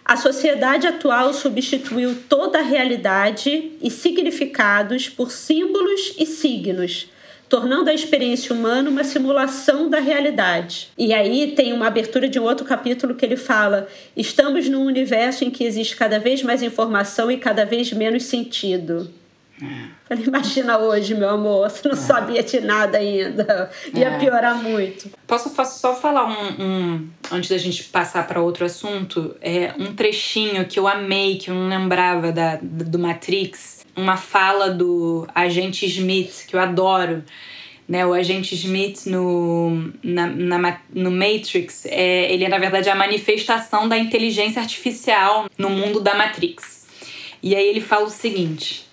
[0.07, 7.09] a sociedade atual substituiu toda a realidade e significados por símbolos e signos,
[7.49, 10.87] tornando a experiência humana uma simulação da realidade.
[10.97, 15.43] E aí tem uma abertura de um outro capítulo que ele fala: estamos num universo
[15.43, 19.09] em que existe cada vez mais informação e cada vez menos sentido.
[20.07, 21.99] Falei, imagina hoje, meu amor, você não é.
[21.99, 23.71] sabia de nada ainda.
[23.93, 24.19] Ia é.
[24.19, 25.09] piorar muito.
[25.25, 29.35] Posso só falar um, um antes da gente passar para outro assunto?
[29.41, 33.85] É um trechinho que eu amei, que eu não lembrava da, do Matrix.
[33.95, 37.23] Uma fala do agente Smith, que eu adoro.
[37.89, 42.95] Né, o agente Smith no, na, na, no Matrix, é, ele é na verdade a
[42.95, 46.85] manifestação da inteligência artificial no mundo da Matrix.
[47.41, 48.86] E aí ele fala o seguinte: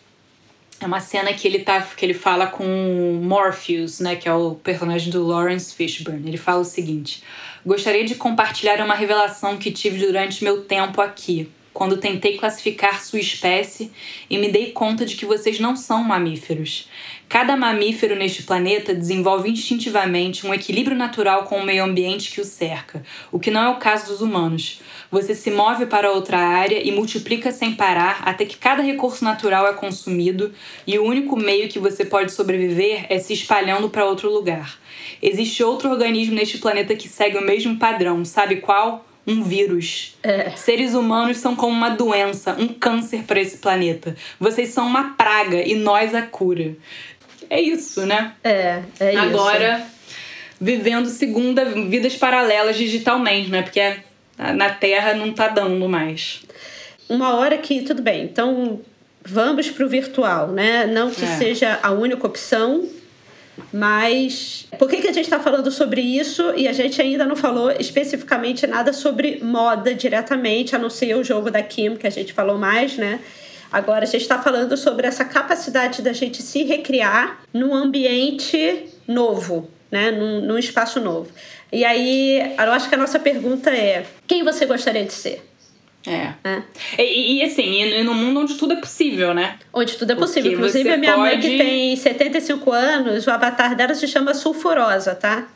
[0.84, 4.56] É uma cena que ele tá que ele fala com Morpheus, né, que é o
[4.56, 6.28] personagem do Lawrence Fishburne.
[6.28, 7.22] Ele fala o seguinte:
[7.64, 13.18] "Gostaria de compartilhar uma revelação que tive durante meu tempo aqui, quando tentei classificar sua
[13.18, 13.90] espécie
[14.28, 16.86] e me dei conta de que vocês não são mamíferos.
[17.28, 22.44] Cada mamífero neste planeta desenvolve instintivamente um equilíbrio natural com o meio ambiente que o
[22.44, 24.80] cerca, o que não é o caso dos humanos.
[25.10, 29.66] Você se move para outra área e multiplica sem parar até que cada recurso natural
[29.66, 30.52] é consumido
[30.87, 34.78] e o único meio que você pode sobreviver é se espalhando para outro lugar.
[35.20, 39.04] Existe outro organismo neste planeta que segue o mesmo padrão, sabe qual?
[39.26, 40.16] um vírus.
[40.22, 40.50] É.
[40.50, 44.14] Seres humanos são como uma doença, um câncer para esse planeta.
[44.38, 46.76] Vocês são uma praga e nós a cura.
[47.50, 48.33] É isso, né?
[48.42, 49.22] É, é isso.
[49.22, 49.87] Agora,
[50.61, 53.62] vivendo segunda vidas paralelas digitalmente, né?
[53.62, 53.96] Porque
[54.54, 56.42] na Terra não tá dando mais.
[57.09, 58.80] Uma hora que, tudo bem, então
[59.24, 60.87] vamos para o virtual, né?
[60.87, 61.37] Não que É.
[61.38, 62.88] seja a única opção,
[63.72, 67.37] mas por que, que a gente está falando sobre isso e a gente ainda não
[67.37, 72.11] falou especificamente nada sobre moda diretamente, a não ser o jogo da Kim, que a
[72.11, 73.20] gente falou mais, né?
[73.74, 79.68] Agora a gente está falando sobre essa capacidade da gente se recriar num ambiente novo,
[79.90, 80.12] né?
[80.12, 81.28] Num, num espaço novo.
[81.72, 85.44] E aí, eu acho que a nossa pergunta é: quem você gostaria de ser?
[86.06, 86.34] É.
[86.44, 86.62] né?
[86.98, 89.58] E, e, assim, e no mundo onde tudo é possível, né?
[89.72, 90.52] Onde tudo é possível.
[90.52, 94.34] Porque Inclusive, a minha mãe, que pode- tem 75 anos, o avatar dela se chama
[94.34, 95.48] Sulfurosa, tá?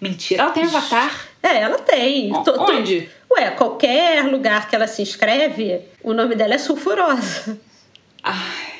[0.00, 0.42] Mentira.
[0.42, 1.28] Ela tem avatar?
[1.40, 2.32] É, ela tem.
[2.32, 3.08] O- onde?
[3.34, 7.58] Ué, qualquer lugar que ela se inscreve, o nome dela é Sulfurosa.
[8.22, 8.72] Ai,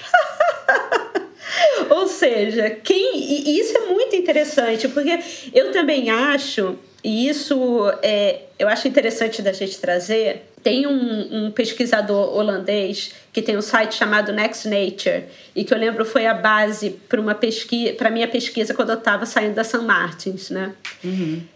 [1.90, 3.16] Ou seja, quem.
[3.16, 5.18] E isso é muito interessante, porque
[5.52, 10.42] eu também acho, e isso é, eu acho interessante da gente trazer.
[10.62, 15.24] Tem um, um pesquisador holandês que tem um site chamado Next Nature
[15.56, 18.98] e que eu lembro foi a base para uma pesquisa, para minha pesquisa quando eu
[18.98, 20.72] estava saindo da São Martins, né?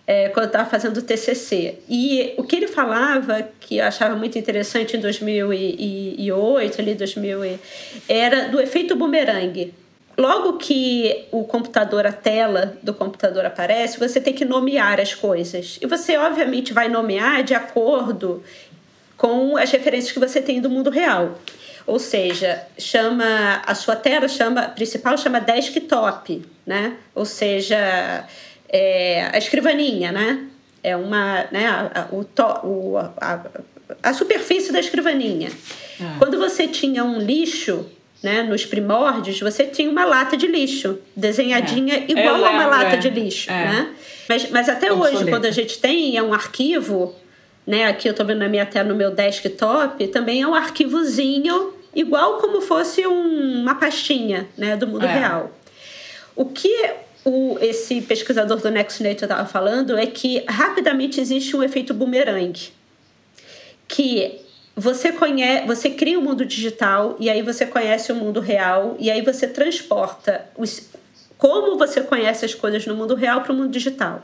[0.07, 1.75] É, quando eu estava fazendo o TCC.
[1.87, 7.59] E o que ele falava, que eu achava muito interessante em 2008, ali 2000, e-
[8.09, 9.75] era do efeito bumerangue.
[10.17, 15.79] Logo que o computador, a tela do computador aparece, você tem que nomear as coisas.
[15.83, 18.43] E você, obviamente, vai nomear de acordo
[19.17, 21.39] com as referências que você tem do mundo real.
[21.87, 26.97] Ou seja, chama a sua tela chama a principal chama desktop, né?
[27.15, 28.25] Ou seja,
[28.69, 30.47] é, a escrivaninha, né?
[30.83, 31.67] É uma, né?
[31.67, 33.41] A, a- o, to, o, a,
[34.03, 35.51] a superfície da escrivaninha.
[36.01, 36.17] Ah.
[36.19, 37.85] Quando você tinha um lixo,
[38.25, 38.43] né?
[38.43, 42.05] Nos primórdios, você tinha uma lata de lixo desenhadinha É.
[42.11, 42.97] igual Eu a uma lembro, lata é.
[42.97, 43.55] de lixo, É.
[43.67, 43.95] né?
[44.29, 45.31] Mas, mas até hoje, Obsoleta.
[45.31, 47.15] quando a gente tem é um arquivo,
[47.67, 47.85] né?
[47.85, 52.39] Aqui eu tô vendo na minha tela no meu desktop, também é um arquivozinho igual
[52.39, 55.19] como fosse um- uma pastinha, né, do mundo É.
[55.19, 55.53] real.
[56.35, 56.91] O que
[57.25, 62.71] o, esse pesquisador do NextNet estava falando é que rapidamente existe um efeito bumerangue,
[63.87, 64.41] que
[64.77, 69.11] você conhece, você cria o mundo digital e aí você conhece o mundo real e
[69.11, 70.89] aí você transporta os,
[71.39, 74.23] como você conhece as coisas no mundo real para o mundo digital.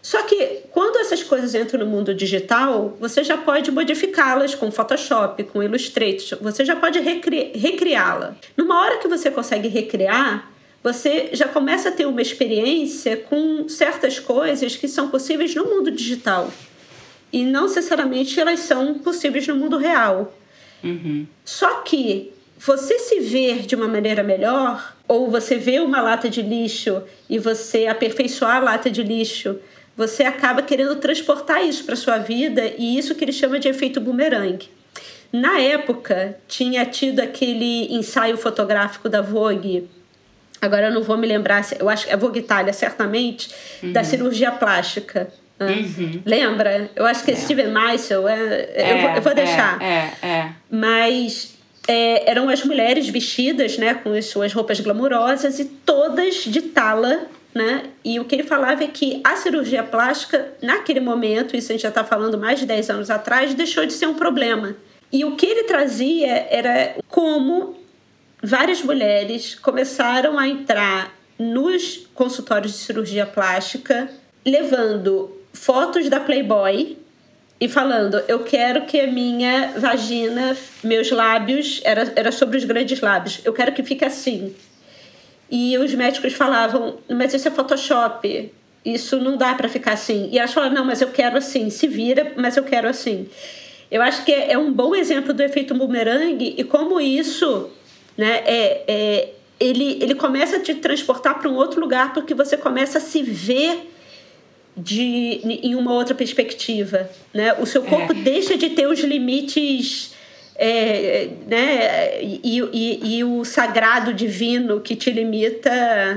[0.00, 5.42] Só que quando essas coisas entram no mundo digital, você já pode modificá-las com Photoshop,
[5.44, 8.36] com Illustrator, você já pode recri- recriá-la.
[8.56, 10.48] Numa hora que você consegue recriar,
[10.80, 15.90] você já começa a ter uma experiência com certas coisas que são possíveis no mundo
[15.90, 16.52] digital.
[17.36, 20.32] E não necessariamente elas são possíveis no mundo real.
[21.44, 26.40] Só que você se ver de uma maneira melhor, ou você vê uma lata de
[26.40, 29.58] lixo e você aperfeiçoar a lata de lixo,
[29.94, 34.00] você acaba querendo transportar isso para sua vida e isso que ele chama de efeito
[34.00, 34.70] bumerangue.
[35.30, 39.86] Na época, tinha tido aquele ensaio fotográfico da Vogue,
[40.58, 43.50] agora eu não vou me lembrar, eu acho que é Vogue Itália, certamente,
[43.92, 45.30] da cirurgia plástica.
[45.58, 46.20] Né?
[46.24, 46.90] Lembra?
[46.94, 50.50] Eu acho que é Steven Meisel, é, eu, vou, eu vou deixar É, é.
[50.70, 51.56] mas
[51.88, 57.26] é, eram as mulheres vestidas né, com as suas roupas glamurosas e todas de tala.
[57.54, 57.84] Né?
[58.04, 61.82] E o que ele falava é que a cirurgia plástica, naquele momento, isso a gente
[61.82, 64.76] já está falando mais de 10 anos atrás, deixou de ser um problema.
[65.10, 67.74] E o que ele trazia era como
[68.42, 74.10] várias mulheres começaram a entrar nos consultórios de cirurgia plástica
[74.44, 76.96] levando fotos da Playboy
[77.60, 83.00] e falando: Eu quero que a minha vagina, meus lábios, era, era sobre os grandes
[83.00, 84.54] lábios, eu quero que fique assim.
[85.50, 88.52] E os médicos falavam: Mas isso é Photoshop,
[88.84, 90.28] isso não dá para ficar assim.
[90.30, 93.28] E elas falavam: Não, mas eu quero assim, se vira, mas eu quero assim.
[93.90, 97.70] Eu acho que é um bom exemplo do efeito bumerangue e como isso
[98.16, 98.42] né?
[98.46, 102.98] É, é, ele, ele começa a te transportar para um outro lugar porque você começa
[102.98, 103.92] a se ver
[104.76, 107.54] de, em uma outra perspectiva, né?
[107.54, 108.14] O seu corpo é.
[108.14, 110.14] deixa de ter os limites
[110.58, 112.22] é, né?
[112.22, 116.16] E, e, e, o sagrado divino que te limita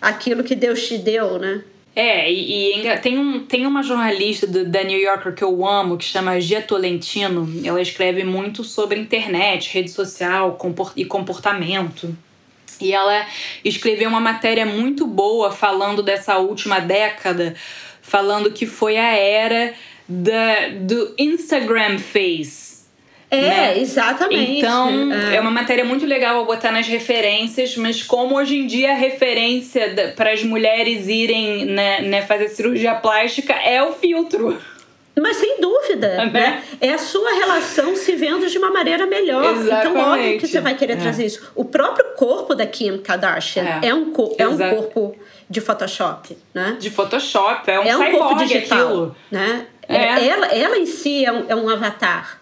[0.00, 1.62] aquilo que Deus te deu, né?
[1.94, 5.98] É, e, e, tem, um, tem uma jornalista do, da New Yorker que eu amo,
[5.98, 7.48] que chama Gia Tolentino.
[7.64, 12.16] Ela escreve muito sobre internet, rede social comport, e comportamento.
[12.80, 13.26] E ela
[13.64, 17.54] escreveu uma matéria muito boa falando dessa última década,
[18.12, 19.72] falando que foi a era
[20.06, 22.72] da, do Instagram Face
[23.32, 23.78] é, né?
[23.78, 24.58] exatamente.
[24.58, 25.36] Então, é.
[25.36, 25.40] é.
[25.40, 30.12] uma matéria muito legal a botar nas referências, mas como hoje em dia a referência
[30.14, 34.60] para as mulheres irem né, né, fazer cirurgia plástica é o filtro.
[35.20, 36.62] Mas sem dúvida, é, né?
[36.80, 39.44] É a sua relação se vendo de uma maneira melhor.
[39.44, 39.90] Exatamente.
[39.90, 40.96] Então, óbvio que você vai querer é.
[40.96, 41.52] trazer isso.
[41.54, 45.14] O próprio corpo da Kim Kardashian é, é um, co é um corpo
[45.50, 46.76] de Photoshop, né?
[46.80, 49.16] De Photoshop, é um, é um corpo digital, aquilo.
[49.30, 49.66] né?
[49.86, 50.26] É.
[50.26, 52.40] Ela, ela em si é um, é um avatar.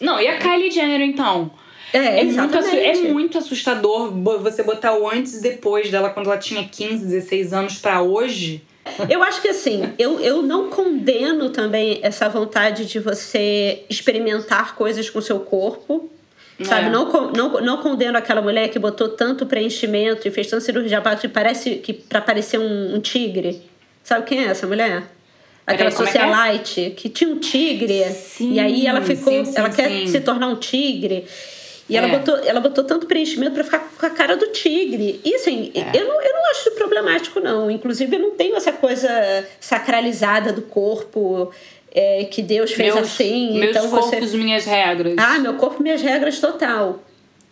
[0.00, 1.50] Não, e a Kylie Jenner, então?
[1.92, 4.10] É, é muito, é muito assustador
[4.40, 8.62] você botar o antes e depois dela quando ela tinha 15, 16 anos para hoje.
[9.08, 15.10] Eu acho que assim, eu, eu não condeno também essa vontade de você experimentar coisas
[15.10, 16.10] com o seu corpo.
[16.62, 16.90] Sabe, é.
[16.90, 21.28] não, não, não condeno aquela mulher que botou tanto preenchimento e fez tanta cirurgia que
[21.28, 23.62] parece que para parecer um, um tigre.
[24.02, 25.02] Sabe quem é essa mulher?
[25.66, 26.12] aquela Peraí, é é?
[26.12, 26.90] socialite é?
[26.90, 30.46] que tinha um tigre sim, e aí ela ficou sim, sim, ela quer se tornar
[30.46, 31.26] um tigre
[31.88, 31.98] e é.
[31.98, 35.20] ela, botou, ela botou tanto preenchimento para ficar com a cara do tigre.
[35.24, 35.96] E assim, é.
[35.96, 37.70] eu, não, eu não acho problemático, não.
[37.70, 39.08] Inclusive, eu não tenho essa coisa
[39.60, 41.52] sacralizada do corpo
[41.92, 43.58] é, que Deus fez meus, assim.
[43.58, 44.36] Meus então corpos, você...
[44.36, 45.14] minhas regras.
[45.16, 47.02] Ah, meu corpo, minhas regras, total.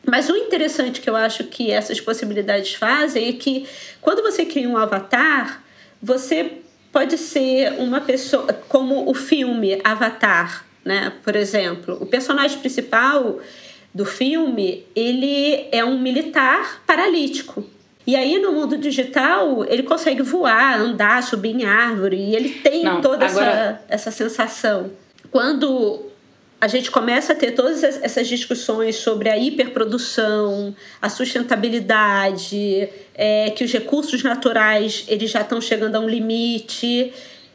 [0.06, 3.66] Mas o interessante que eu acho que essas possibilidades fazem é que
[4.00, 5.62] quando você cria um avatar,
[6.02, 6.58] você
[6.92, 11.12] pode ser uma pessoa, como o filme Avatar, né?
[11.24, 13.40] Por exemplo, o personagem principal
[13.94, 17.64] do filme, ele é um militar paralítico.
[18.06, 22.82] E aí, no mundo digital, ele consegue voar, andar, subir em árvore, e ele tem
[22.82, 23.80] Não, toda agora...
[23.88, 24.90] essa, essa sensação.
[25.30, 26.10] Quando
[26.60, 33.64] a gente começa a ter todas essas discussões sobre a hiperprodução, a sustentabilidade, é, que
[33.64, 37.12] os recursos naturais eles já estão chegando a um limite.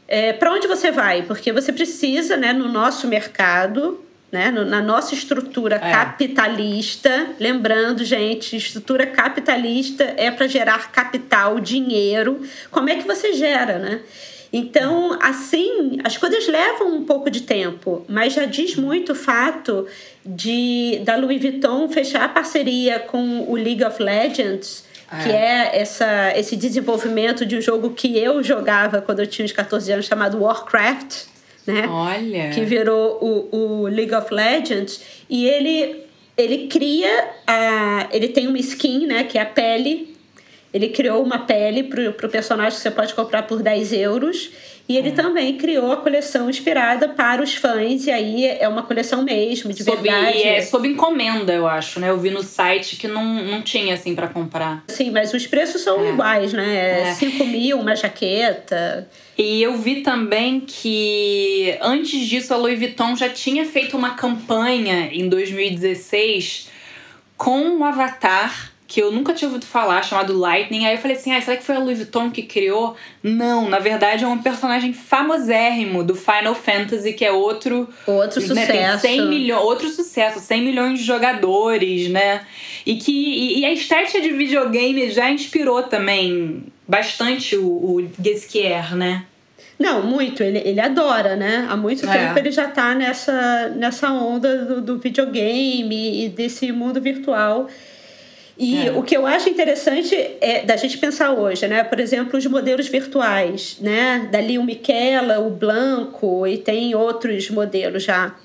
[0.08, 1.24] É, Para onde você vai?
[1.24, 4.00] Porque você precisa, né, no nosso mercado,
[4.32, 5.92] né, na nossa estrutura é.
[5.92, 12.42] capitalista, lembrando, gente, estrutura capitalista é para gerar capital, dinheiro.
[12.70, 14.02] Como é que você gera, né?
[14.52, 19.86] Então, assim, as coisas levam um pouco de tempo, mas já diz muito o fato
[20.26, 25.24] de da Louis Vuitton fechar a parceria com o League of Legends é.
[25.24, 29.52] que é essa, esse desenvolvimento de um jogo que eu jogava quando eu tinha uns
[29.52, 31.24] 14 anos, chamado Warcraft,
[31.70, 31.88] né?
[31.88, 32.50] Olha!
[32.50, 35.02] Que virou o, o League of Legends.
[35.30, 36.04] E ele,
[36.36, 40.18] ele cria, a, ele tem uma skin, né, que é a pele.
[40.74, 44.52] Ele criou uma pele pro, pro personagem que você pode comprar por 10 euros.
[44.90, 45.12] E ele é.
[45.12, 49.84] também criou a coleção inspirada para os fãs, e aí é uma coleção mesmo, de
[49.84, 50.42] sob, verdade.
[50.42, 52.10] É sob encomenda, eu acho, né?
[52.10, 54.84] Eu vi no site que não, não tinha assim para comprar.
[54.88, 56.10] Sim, mas os preços são é.
[56.10, 57.12] iguais, né?
[57.12, 57.14] É.
[57.14, 59.08] 5 mil, uma jaqueta.
[59.38, 65.10] E eu vi também que antes disso a Louis Vuitton já tinha feito uma campanha
[65.12, 66.68] em 2016
[67.38, 70.88] com o Avatar que eu nunca tinha ouvido falar, chamado Lightning.
[70.88, 72.96] Aí eu falei assim: ah, será que foi a Louis Vuitton que criou?
[73.22, 77.88] Não, na verdade é um personagem famosérrimo do Final Fantasy, que é outro.
[78.08, 79.02] Outro né, sucesso.
[79.04, 82.42] Tem 100 milhões, outro sucesso, 100 milhões de jogadores, né?
[82.84, 88.96] E que e, e a estética de videogame já inspirou também bastante o, o Gesquier,
[88.96, 89.24] né?
[89.78, 90.42] Não, muito.
[90.42, 91.68] Ele, ele adora, né?
[91.70, 92.12] Há muito é.
[92.12, 97.70] tempo ele já tá nessa, nessa onda do, do videogame e desse mundo virtual.
[98.60, 98.92] E é.
[98.92, 101.82] o que eu acho interessante é da gente pensar hoje, né?
[101.82, 104.28] Por exemplo, os modelos virtuais, né?
[104.30, 108.36] Dali o Michela, o Blanco e tem outros modelos já.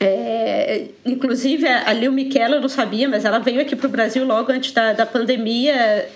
[0.00, 4.24] É, inclusive, a Lil Michela eu não sabia, mas ela veio aqui para o Brasil
[4.24, 6.08] logo antes da, da pandemia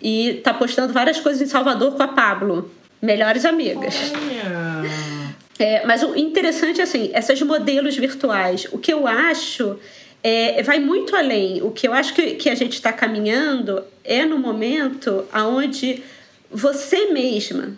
[0.00, 2.70] e tá postando várias coisas em Salvador com a Pablo.
[3.02, 3.94] Melhores amigas.
[5.58, 9.78] É, mas o interessante é assim, esses modelos virtuais, o que eu acho
[10.22, 11.62] é, vai muito além.
[11.62, 16.02] O que eu acho que, que a gente está caminhando é no momento onde
[16.50, 17.76] você mesma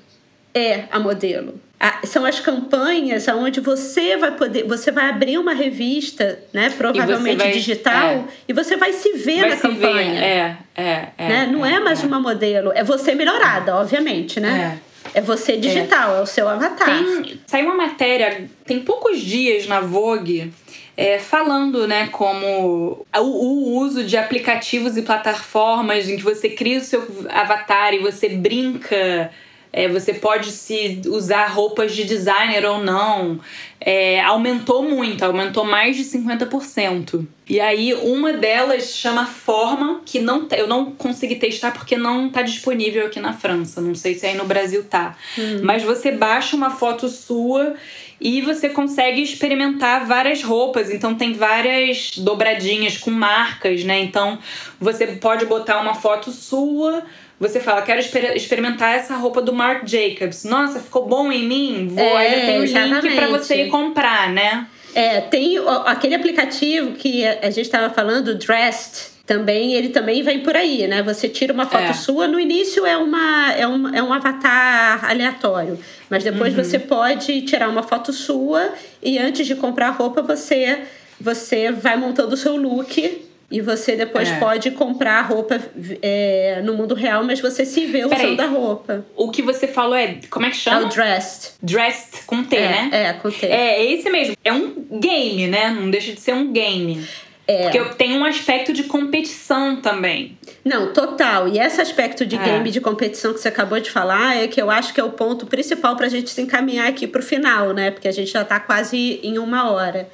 [0.55, 1.61] é a modelo.
[2.05, 7.53] são as campanhas onde você vai poder, você vai abrir uma revista, né, provavelmente vai,
[7.53, 8.25] digital, é.
[8.49, 10.21] e você vai se ver vai na se campanha.
[10.21, 10.25] Ver.
[10.25, 11.49] É, é, é, né?
[11.51, 12.07] Não é, é mais é.
[12.07, 14.79] uma modelo, é você melhorada, obviamente, né?
[14.89, 14.93] É.
[15.15, 16.87] É você digital, é, é o seu avatar.
[16.87, 20.53] Tem, saiu uma matéria, tem poucos dias na Vogue,
[20.97, 26.79] é, falando, né, como o, o, uso de aplicativos e plataformas em que você cria
[26.79, 29.31] o seu avatar e você brinca
[29.73, 33.41] é, você pode se usar roupas de designer ou não.
[33.81, 37.27] É, aumentou muito, aumentou mais de 50%.
[37.49, 42.43] E aí, uma delas chama Forma, que não eu não consegui testar porque não está
[42.43, 43.81] disponível aqui na França.
[43.81, 45.17] Não sei se aí no Brasil tá.
[45.39, 45.61] Hum.
[45.63, 47.75] Mas você baixa uma foto sua
[48.23, 50.91] e você consegue experimentar várias roupas.
[50.91, 54.01] Então tem várias dobradinhas com marcas, né?
[54.01, 54.39] Então
[54.81, 57.03] você pode botar uma foto sua
[57.43, 60.45] você fala, quero exper experimentar essa roupa do Marc Jacobs.
[60.45, 61.89] Nossa, ficou bom em mim?
[61.89, 64.69] Vou, é, aí tem o link para você ir comprar, né?
[64.95, 65.57] É, tem
[65.87, 71.03] aquele aplicativo que a gente estava falando, Dressed, também ele também vem por aí, né?
[71.03, 71.93] Você tira uma foto é.
[71.93, 75.79] sua, no início é, uma, é, um, é um avatar aleatório,
[76.11, 76.65] mas depois uhum.
[76.65, 80.83] você pode tirar uma foto sua e antes de comprar a roupa você
[81.21, 84.39] você vai montando o seu look e você depois é.
[84.39, 85.61] pode comprar a roupa
[86.01, 89.05] é, no mundo real, mas você se vê Peraí, usando a roupa.
[89.15, 90.17] O que você falou é.
[90.31, 90.81] Como é que chama?
[90.81, 91.53] É o dressed.
[91.63, 92.91] Dressed com T, é, né?
[92.91, 93.45] É, com T.
[93.45, 94.35] É, é esse mesmo.
[94.43, 95.69] É um game, né?
[95.69, 97.07] Não deixa de ser um game.
[97.47, 97.65] É.
[97.65, 100.39] Porque tem um aspecto de competição também.
[100.65, 101.49] Não, total.
[101.49, 102.39] E esse aspecto de é.
[102.39, 105.11] game de competição que você acabou de falar é que eu acho que é o
[105.11, 107.91] ponto principal para a gente se encaminhar aqui para o final, né?
[107.91, 110.09] Porque a gente já está quase em uma hora.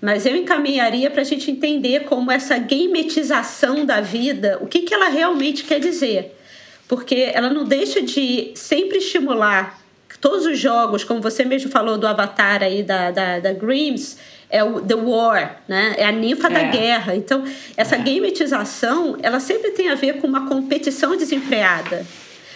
[0.00, 4.92] Mas eu encaminharia para a gente entender como essa gametização da vida, o que, que
[4.92, 6.36] ela realmente quer dizer.
[6.86, 9.82] Porque ela não deixa de sempre estimular
[10.24, 14.16] todos os jogos, como você mesmo falou do Avatar aí da, da, da Grims,
[14.50, 15.94] é o The War, né?
[15.98, 16.50] É a ninfa é.
[16.50, 17.16] da guerra.
[17.16, 17.44] Então,
[17.76, 17.98] essa é.
[17.98, 22.06] gametização, ela sempre tem a ver com uma competição desenfreada.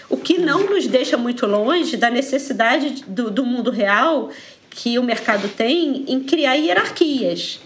[0.09, 4.31] O que não nos deixa muito longe da necessidade do, do mundo real
[4.71, 7.61] que o mercado tem em criar hierarquias.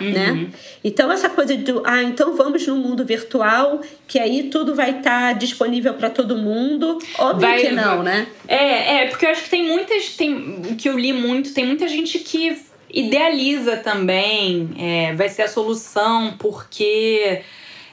[0.00, 0.10] Uhum.
[0.10, 0.48] Né?
[0.82, 5.02] Então, essa coisa do, ah, então vamos no mundo virtual, que aí tudo vai estar
[5.02, 6.98] tá disponível para todo mundo.
[7.18, 8.26] Óbvio vai, que não, né?
[8.48, 11.86] É, é, porque eu acho que tem muitas, tem, que eu li muito, tem muita
[11.86, 12.58] gente que
[12.94, 17.42] idealiza também, é, vai ser a solução, porque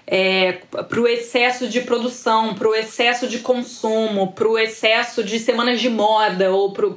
[0.07, 5.39] é, para o excesso de produção, para o excesso de consumo, para o excesso de
[5.39, 6.87] semanas de moda ou para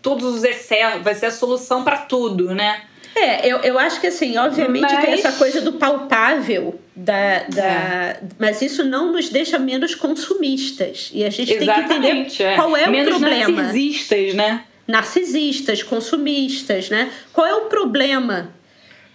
[0.00, 2.82] todos os excessos, vai ser a solução para tudo, né?
[3.14, 5.04] É, eu, eu acho que assim, obviamente mas...
[5.04, 8.20] tem essa coisa do palpável, da, da, é.
[8.38, 11.10] mas isso não nos deixa menos consumistas.
[11.12, 12.54] E a gente Exatamente, tem que entender é.
[12.54, 13.62] qual é menos o problema.
[13.62, 14.64] Narcisistas, né?
[14.90, 17.10] Narcisistas, consumistas, né?
[17.32, 18.52] Qual é o problema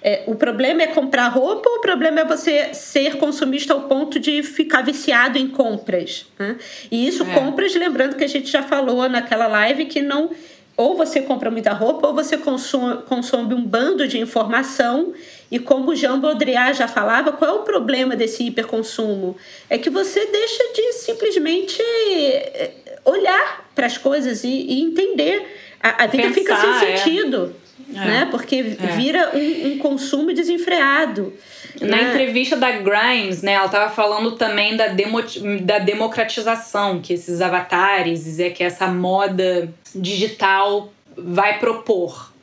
[0.08, 4.20] é, o problema é comprar roupa ou o problema é você ser consumista ao ponto
[4.20, 6.28] de ficar viciado em compras?
[6.38, 6.58] Né?
[6.92, 7.34] E isso, é.
[7.34, 10.30] compras, lembrando que a gente já falou naquela live que não.
[10.78, 15.12] Ou você compra muita roupa, ou você consome, consome um bando de informação.
[15.50, 19.36] E como o Jean Baudrillard já falava, qual é o problema desse hiperconsumo?
[19.68, 25.65] É que você deixa de simplesmente é, olhar para as coisas e, e entender.
[25.86, 26.98] A, a vida Pensar, fica sem é.
[26.98, 27.56] sentido.
[27.94, 28.28] É né?
[28.32, 28.88] Porque é.
[28.96, 31.32] vira um, um, consumo desenfreado.
[31.80, 32.10] Na né?
[32.10, 35.22] entrevista da Grimes, né, ela estava falando também da, demo,
[35.62, 42.34] da democratização que esses avatares, é que essa moda digital vai propor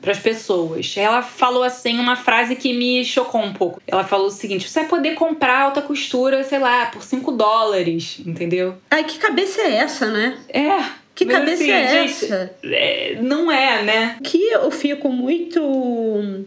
[0.00, 0.94] para as pessoas.
[0.96, 3.80] Ela falou assim uma frase que me chocou um pouco.
[3.86, 8.20] Ela falou o seguinte: você vai poder comprar alta costura, sei lá, por 5 dólares,
[8.26, 8.76] entendeu?
[8.90, 10.38] Ai, que cabeça é essa, né?
[10.48, 11.01] É.
[11.14, 12.54] Que Mas, cabeça assim, é gente, essa?
[12.64, 14.16] É, não é, né?
[14.22, 16.44] Que eu fico muito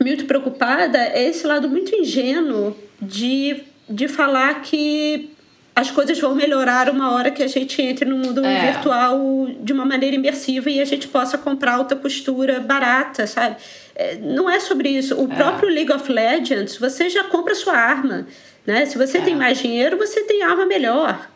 [0.00, 5.30] muito preocupada é esse lado muito ingênuo de, de falar que
[5.74, 8.72] as coisas vão melhorar uma hora que a gente entre no mundo é.
[8.72, 13.56] virtual de uma maneira imersiva e a gente possa comprar alta costura barata, sabe?
[13.94, 15.14] É, não é sobre isso.
[15.14, 15.36] O é.
[15.36, 18.26] próprio League of Legends, você já compra sua arma,
[18.66, 18.86] né?
[18.86, 19.20] Se você é.
[19.20, 21.28] tem mais dinheiro, você tem arma melhor.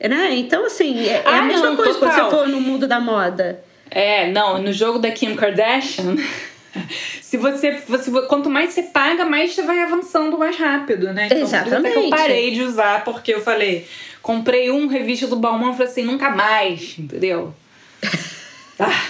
[0.00, 0.08] É.
[0.08, 0.34] Né?
[0.36, 3.00] Então, assim, é, é ah, a mesma não, coisa quando você for no mundo da
[3.00, 3.62] moda.
[3.90, 6.16] É, não, no jogo da Kim Kardashian.
[7.20, 11.26] se você, você quanto mais você paga, mais você vai avançando mais rápido, né?
[11.26, 11.92] Então, Exatamente.
[11.92, 13.86] que eu parei de usar porque eu falei,
[14.22, 17.54] comprei um revista do Balmain e falei assim, nunca mais, entendeu?
[18.78, 19.06] ah.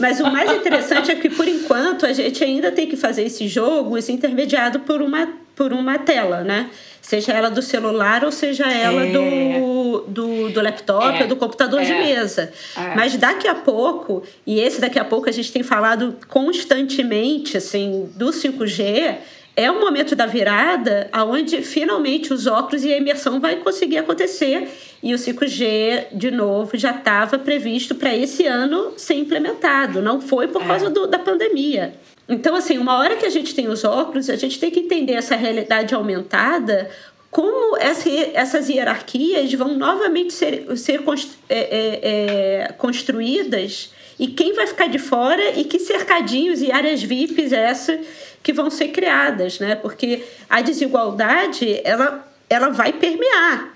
[0.00, 3.48] Mas o mais interessante é que, por enquanto, a gente ainda tem que fazer esse
[3.48, 6.70] jogo, esse intermediado por uma por uma tela, né?
[7.00, 9.10] Seja ela do celular ou seja ela é.
[9.10, 11.22] do, do, do, laptop é.
[11.22, 11.84] ou do computador é.
[11.84, 12.52] de mesa.
[12.76, 12.94] É.
[12.94, 18.10] Mas daqui a pouco, e esse daqui a pouco a gente tem falado constantemente assim,
[18.14, 19.16] do 5G,
[19.56, 24.68] é o momento da virada onde finalmente os óculos e a imersão vai conseguir acontecer.
[25.02, 30.02] E o 5G, de novo, já estava previsto para esse ano ser implementado.
[30.02, 30.66] Não foi por é.
[30.66, 31.94] causa do, da pandemia.
[32.28, 35.12] Então, assim, uma hora que a gente tem os óculos, a gente tem que entender
[35.12, 36.90] essa realidade aumentada,
[37.30, 41.02] como essa, essas hierarquias vão novamente ser, ser
[41.48, 47.02] é, é, é, construídas e quem vai ficar de fora e que cercadinhos e áreas
[47.02, 48.00] VIPs essa
[48.42, 49.74] que vão ser criadas, né?
[49.74, 53.74] Porque a desigualdade ela, ela vai permear.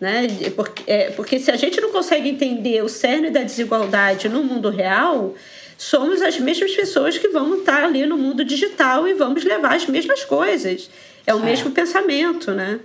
[0.00, 0.26] Né?
[0.54, 4.70] Porque, é, porque se a gente não consegue entender o cerne da desigualdade no mundo
[4.70, 5.34] real,
[5.78, 9.86] somos as mesmas pessoas que vão estar ali no mundo digital e vamos levar as
[9.86, 10.90] mesmas coisas.
[11.26, 11.42] É o é.
[11.42, 12.80] mesmo pensamento, né?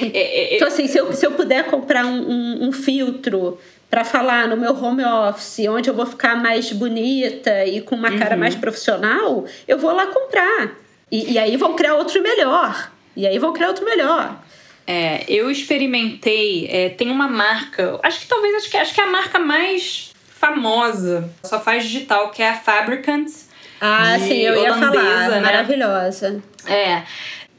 [0.00, 3.58] É, é, é, então, assim, se eu, se eu puder comprar um, um, um filtro
[3.88, 8.10] para falar no meu home office, onde eu vou ficar mais bonita e com uma
[8.10, 8.18] uhum.
[8.18, 10.72] cara mais profissional, eu vou lá comprar.
[11.10, 12.90] E, e aí vão criar outro melhor.
[13.14, 14.42] E aí vão criar outro melhor.
[14.86, 19.04] É, eu experimentei, é, tem uma marca, acho que talvez acho que, acho que é
[19.04, 20.11] a marca mais
[20.42, 23.28] famosa, só faz digital, que é a Fabricant.
[23.80, 25.40] Ah, sim, eu ia falar, né?
[25.40, 26.42] maravilhosa.
[26.66, 27.02] É.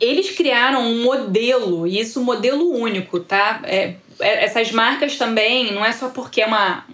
[0.01, 3.61] Eles criaram um modelo, e isso um modelo único, tá?
[3.63, 6.86] É, é, essas marcas também, não é só porque é uma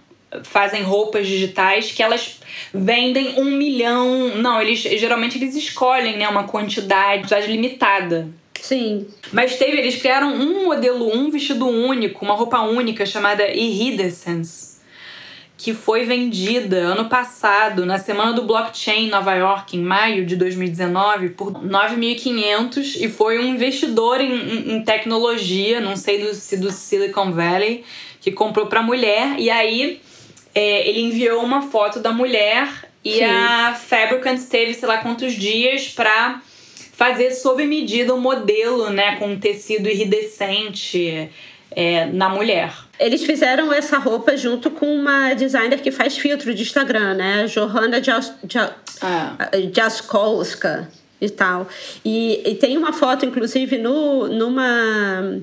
[0.43, 2.39] fazem roupas digitais que elas
[2.71, 4.35] vendem um milhão.
[4.35, 8.27] Não, eles geralmente eles escolhem né, uma quantidade, quantidade limitada.
[8.61, 9.07] Sim.
[9.33, 14.68] Mas teve, eles criaram um modelo, um vestido único, uma roupa única chamada Iridescence
[15.59, 20.37] que foi vendida ano passado, na semana do blockchain em Nova York, em maio de
[20.37, 26.71] 2019, por 9.500 e foi um investidor em, em, tecnologia, não sei do, se do
[26.71, 27.83] Silicon Valley,
[28.21, 29.37] que comprou para mulher.
[29.37, 29.99] E aí
[30.55, 32.69] é, ele enviou uma foto da mulher
[33.03, 33.25] e Sim.
[33.25, 36.41] a Fabricant teve sei lá quantos dias para
[36.93, 41.29] fazer sob medida um modelo, né, com um tecido iridescente
[41.79, 42.73] é, na mulher.
[42.99, 47.45] Eles fizeram essa roupa junto com uma designer que faz filtro de Instagram, né?
[47.45, 49.37] Johanna Jas, Jas, ah.
[49.73, 50.89] Jaskowska
[51.21, 51.69] e tal.
[52.03, 55.39] E, e tem uma foto, inclusive, no, numa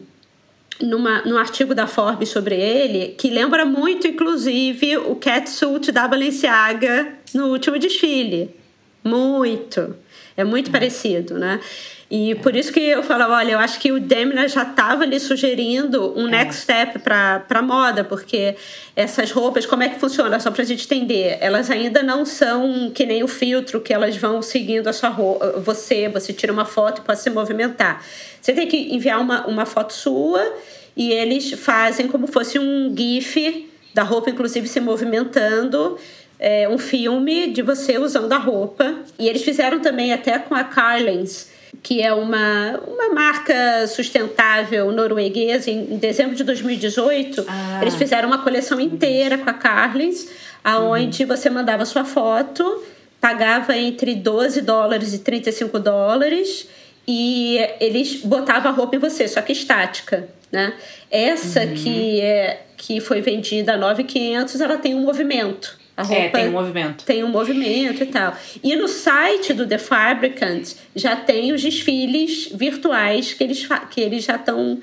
[0.79, 7.15] numa, num artigo da Forbes sobre ele, que lembra muito, inclusive, o catsuit da Balenciaga
[7.33, 8.55] no último desfile.
[9.03, 9.97] Muito.
[10.37, 10.73] É muito hum.
[10.73, 11.61] parecido, né?
[12.09, 15.19] E por isso que eu falo, olha, eu acho que o Demna já estava ali
[15.19, 16.31] sugerindo um é.
[16.31, 18.55] next step para moda, porque
[18.95, 20.39] essas roupas, como é que funciona?
[20.39, 24.17] Só para a gente entender, elas ainda não são que nem o filtro que elas
[24.17, 28.05] vão seguindo a sua roupa, você, você tira uma foto e pode se movimentar.
[28.41, 30.55] Você tem que enviar uma, uma foto sua
[30.97, 35.99] e eles fazem como fosse um GIF da roupa, inclusive se movimentando.
[36.39, 38.95] É, um filme de você usando a roupa.
[39.19, 41.56] E eles fizeram também até com a Carlens
[41.87, 47.79] que é uma, uma marca sustentável norueguesa, em dezembro de 2018, ah.
[47.81, 50.27] eles fizeram uma coleção inteira com a Carlins,
[50.65, 51.29] aonde uhum.
[51.29, 52.83] você mandava sua foto,
[53.21, 56.67] pagava entre 12 dólares e 35 dólares
[57.07, 60.73] e eles botavam a roupa em você, só que estática, né?
[61.09, 61.75] Essa uhum.
[61.75, 65.79] que, é, que foi vendida a 9,500, ela tem um movimento.
[65.97, 67.05] A roupa é, tem um movimento.
[67.05, 68.37] Tem um movimento e tal.
[68.63, 74.25] E no site do The Fabricant já tem os desfiles virtuais que eles, que eles
[74.25, 74.79] já estão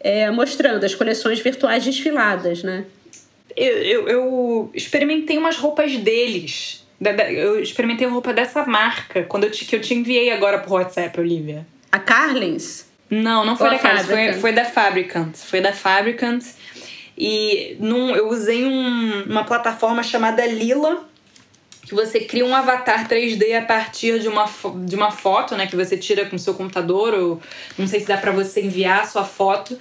[0.00, 2.84] é, mostrando, as coleções virtuais desfiladas, né?
[3.54, 6.84] Eu, eu, eu, experimentei umas roupas deles.
[7.30, 11.20] Eu experimentei roupa dessa marca quando eu te, que eu te enviei agora pro WhatsApp,
[11.20, 11.66] Olivia.
[11.92, 12.86] A Carlins?
[13.10, 15.36] Não, não foi Ou da Carlins, foi, foi da Fabricant.
[15.36, 16.42] Foi da Fabricant.
[17.16, 21.08] E num, eu usei um, uma plataforma chamada Lila,
[21.82, 24.48] que você cria um avatar 3D a partir de uma,
[24.86, 25.66] de uma foto, né?
[25.66, 27.40] Que você tira com o seu computador, ou
[27.78, 29.78] não sei se dá para você enviar a sua foto.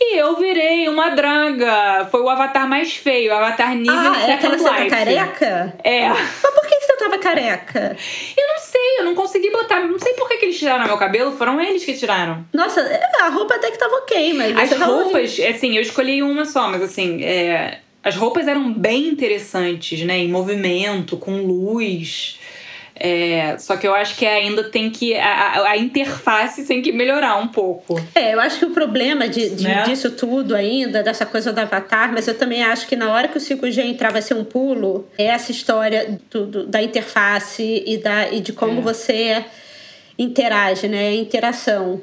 [0.00, 2.06] E eu virei uma draga.
[2.10, 5.74] Foi o avatar mais feio, o avatar nível ah, é aquela você tá careca?
[5.82, 6.08] É.
[6.08, 7.96] Mas por que você tava careca?
[8.36, 9.80] Eu não sei, eu não consegui botar.
[9.80, 12.44] Não sei por que, que eles tiraram meu cabelo, foram eles que tiraram.
[12.52, 14.72] Nossa, é, a roupa até que tava ok, mas.
[14.72, 20.02] As roupas, assim, eu escolhi uma só, mas assim, é, as roupas eram bem interessantes,
[20.02, 20.18] né?
[20.18, 22.38] Em movimento, com luz.
[22.98, 25.14] É, só que eu acho que ainda tem que.
[25.14, 28.00] A, a, interface tem que melhorar um pouco.
[28.14, 29.84] É, eu acho que o problema de, de né?
[29.84, 33.36] disso tudo ainda, dessa coisa do avatar, mas eu também acho que na hora que
[33.36, 37.98] o 5G entrar vai ser um pulo, é essa história do, do da interface e,
[37.98, 38.82] da, e de como é.
[38.82, 39.44] você
[40.18, 41.14] interage, né?
[41.14, 42.00] Interação.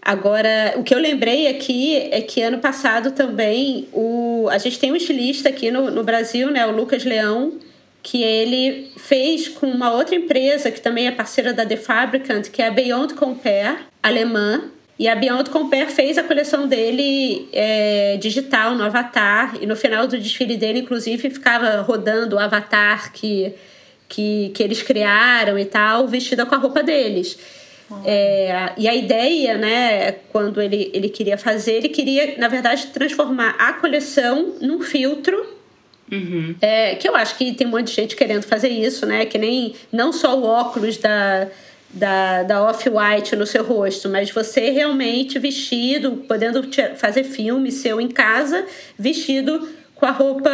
[0.00, 4.92] Agora, o que eu lembrei aqui é que ano passado também o, a gente tem
[4.92, 6.64] um estilista aqui no, no Brasil, né?
[6.64, 7.58] O Lucas Leão,
[8.06, 12.62] que ele fez com uma outra empresa que também é parceira da The Fabricant, que
[12.62, 14.62] é a Beyond Compare, alemã.
[14.96, 19.56] E a Beyond Compare fez a coleção dele é, digital no Avatar.
[19.60, 23.52] E no final do desfile dele, inclusive, ficava rodando o Avatar que,
[24.08, 27.36] que, que eles criaram e tal, vestida com a roupa deles.
[28.04, 33.56] É, e a ideia, né, quando ele, ele queria fazer, ele queria, na verdade, transformar
[33.58, 35.55] a coleção num filtro
[36.10, 36.54] Uhum.
[36.60, 39.26] É, que eu acho que tem um monte de gente querendo fazer isso, né?
[39.26, 41.48] Que nem não só o óculos da,
[41.90, 46.62] da, da Off-White no seu rosto, mas você realmente vestido, podendo
[46.96, 48.64] fazer filme seu em casa,
[48.98, 50.50] vestido com a roupa,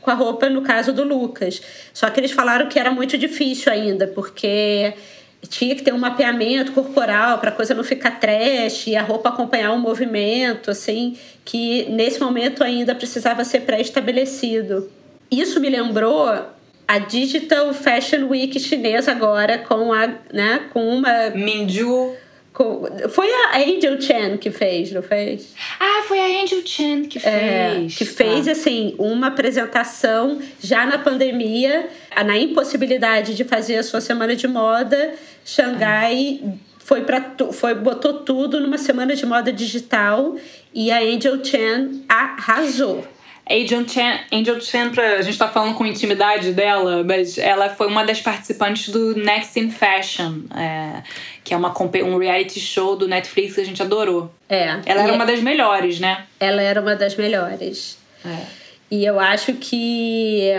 [0.00, 1.60] com a roupa no caso do Lucas.
[1.92, 4.94] Só que eles falaram que era muito difícil ainda, porque
[5.48, 9.28] tinha que ter um mapeamento corporal para a coisa não ficar trash e a roupa
[9.28, 14.90] acompanhar o movimento, assim, que nesse momento ainda precisava ser pré-estabelecido.
[15.30, 16.28] Isso me lembrou
[16.88, 22.14] a Digital Fashion Week chinesa agora com a, né, com uma Minju
[22.56, 25.52] com, foi a Angel Chen que fez, não fez?
[25.78, 27.34] Ah, foi a Angel Chen que fez.
[27.34, 28.52] É, que fez, tá.
[28.52, 31.86] assim, uma apresentação já na pandemia,
[32.24, 35.12] na impossibilidade de fazer a sua semana de moda.
[35.44, 36.40] Xangai
[36.78, 40.34] foi para foi botou tudo numa semana de moda digital
[40.72, 43.06] e a Angel Chen arrasou.
[43.48, 47.86] Angel Chen, Angel Chen pra, a gente tá falando com intimidade dela, mas ela foi
[47.86, 51.02] uma das participantes do Next in Fashion, é,
[51.44, 51.72] que é uma,
[52.04, 54.32] um reality show do Netflix que a gente adorou.
[54.48, 54.80] É.
[54.84, 56.24] Ela era uma das melhores, né?
[56.40, 57.98] Ela era uma das melhores.
[58.24, 58.66] É.
[58.90, 60.50] E eu acho que.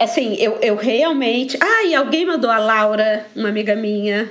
[0.00, 1.58] Assim, eu, eu realmente.
[1.60, 4.30] Ah, e alguém mandou a Laura, uma amiga minha,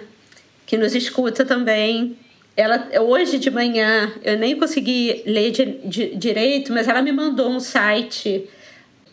[0.66, 2.18] que nos escuta também.
[2.56, 7.50] Ela, hoje de manhã, eu nem consegui ler de, de, direito, mas ela me mandou
[7.50, 8.48] um site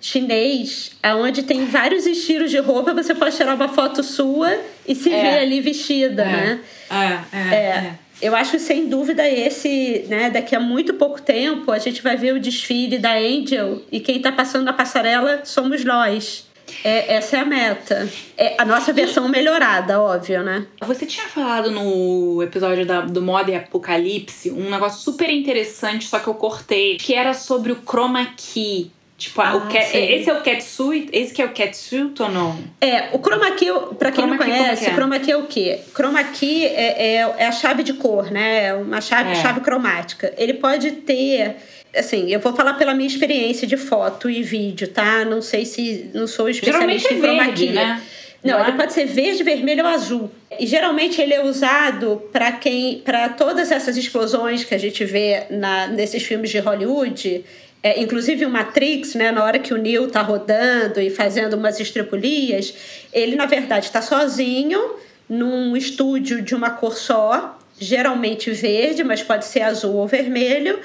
[0.00, 5.12] chinês, onde tem vários estilos de roupa, você pode tirar uma foto sua e se
[5.12, 5.22] É.
[5.22, 6.26] ver ali vestida, É.
[6.26, 6.60] né?
[6.90, 7.56] É, é, É.
[7.56, 7.94] é.
[8.22, 10.28] Eu acho sem dúvida esse, né?
[10.28, 14.20] Daqui a muito pouco tempo a gente vai ver o desfile da Angel e quem
[14.20, 16.46] tá passando na passarela somos nós.
[16.84, 18.08] É, essa é a meta.
[18.36, 20.66] É a nossa versão melhorada, óbvio, né?
[20.82, 26.18] Você tinha falado no episódio da, do Moda e Apocalipse um negócio super interessante, só
[26.18, 28.90] que eu cortei, que era sobre o chroma key.
[29.20, 29.98] Tipo, Ah, o ca- sim.
[30.14, 31.10] esse é o catsuit?
[31.12, 32.58] Esse que é o catsuit ou não?
[32.80, 33.66] É, o chroma key,
[33.98, 34.94] pra quem Chroma não key, conhece, que é?
[34.94, 35.78] chroma key é o quê?
[35.94, 38.68] Chroma key é, é, é a chave de cor, né?
[38.68, 39.34] É uma chave, É.
[39.34, 40.32] chave cromática.
[40.38, 41.56] Ele pode ter.
[41.94, 45.22] Assim, eu vou falar pela minha experiência de foto e vídeo, tá?
[45.26, 46.10] Não sei se.
[46.14, 47.72] Não sou Geralmente especialista é em chroma verde, key.
[47.74, 48.02] né?
[48.42, 48.76] Não, Não ele é?
[48.76, 50.30] pode ser verde, vermelho ou azul.
[50.58, 55.42] E geralmente ele é usado para quem, para todas essas explosões que a gente vê
[55.50, 57.44] na, nesses filmes de Hollywood,
[57.82, 61.80] é, inclusive o Matrix, né, na hora que o Neo tá rodando e fazendo umas
[61.80, 62.74] estripulias,
[63.12, 64.96] ele na verdade está sozinho
[65.28, 70.78] num estúdio de uma cor só, geralmente verde, mas pode ser azul ou vermelho.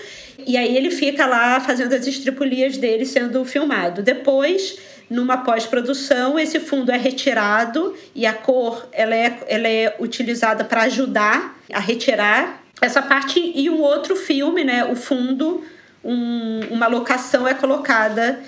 [0.46, 4.02] E aí ele fica lá fazendo as estripulias dele sendo filmado.
[4.02, 4.78] Depois
[5.10, 10.84] numa pós-produção, esse fundo é retirado e a cor ela é, ela é utilizada para
[10.84, 14.86] ajudar a retirar essa parte e um outro filme, né?
[14.86, 15.64] O fundo,
[16.06, 18.40] um, uma locação é colocada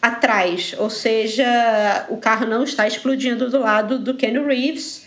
[0.00, 5.06] atrás, ou seja, o carro não está explodindo do lado do Ken Reeves,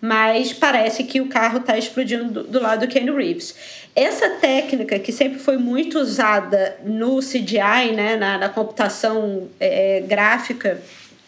[0.00, 3.54] mas parece que o carro está explodindo do, do lado do Ken Reeves.
[3.94, 10.80] Essa técnica que sempre foi muito usada no CGI, né, na, na computação é, gráfica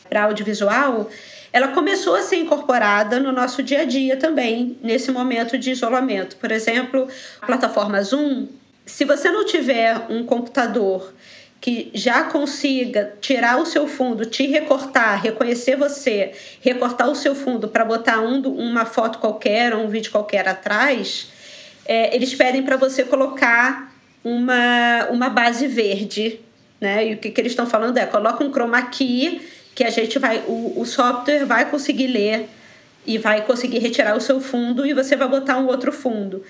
[0.08, 1.10] para audiovisual,
[1.52, 6.36] ela começou a ser incorporada no nosso dia a dia também, nesse momento de isolamento.
[6.36, 7.08] Por exemplo,
[7.40, 8.46] a plataforma Zoom,
[8.88, 11.12] se você não tiver um computador
[11.60, 17.68] que já consiga tirar o seu fundo, te recortar, reconhecer você, recortar o seu fundo
[17.68, 21.28] para botar um, uma foto qualquer ou um vídeo qualquer atrás,
[21.84, 23.92] é, eles pedem para você colocar
[24.24, 26.40] uma, uma base verde.
[26.80, 27.08] Né?
[27.08, 29.40] E o que, que eles estão falando é: coloca um chroma key
[29.74, 32.48] que a gente vai, o, o software vai conseguir ler
[33.06, 36.44] e vai conseguir retirar o seu fundo e você vai botar um outro fundo.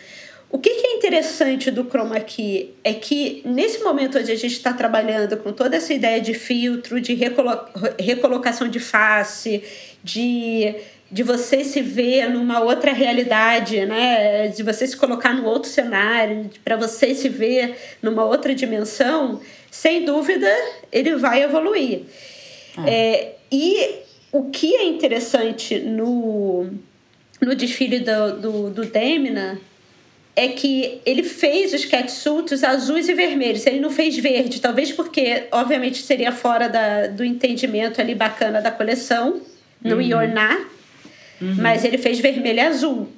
[0.51, 4.72] O que, é interessante do chroma key é que nesse momento onde a gente está
[4.72, 7.51] trabalhando com toda essa ideia de filtro, de recolo
[7.99, 9.62] recolocação de face,
[10.03, 10.74] de,
[11.11, 14.49] de você se ver numa outra realidade, né?
[14.49, 19.40] de você se colocar num outro cenário, para você se ver numa outra dimensão,
[19.70, 20.49] sem dúvida
[20.90, 22.03] ele vai evoluir.
[22.86, 23.96] É, e
[24.32, 26.70] o que é interessante no,
[27.40, 29.61] no desfile do, do, do Demina
[30.39, 33.66] é que ele fez os catsuits azuis e vermelhos.
[33.66, 38.70] Ele não fez verde, talvez porque, obviamente, seria fora da, do entendimento ali bacana da
[38.70, 39.41] coleção,
[39.82, 40.01] no uhum.
[40.01, 40.64] Yorná.
[41.41, 41.57] Uhum.
[41.57, 43.09] Mas ele fez vermelho e azul.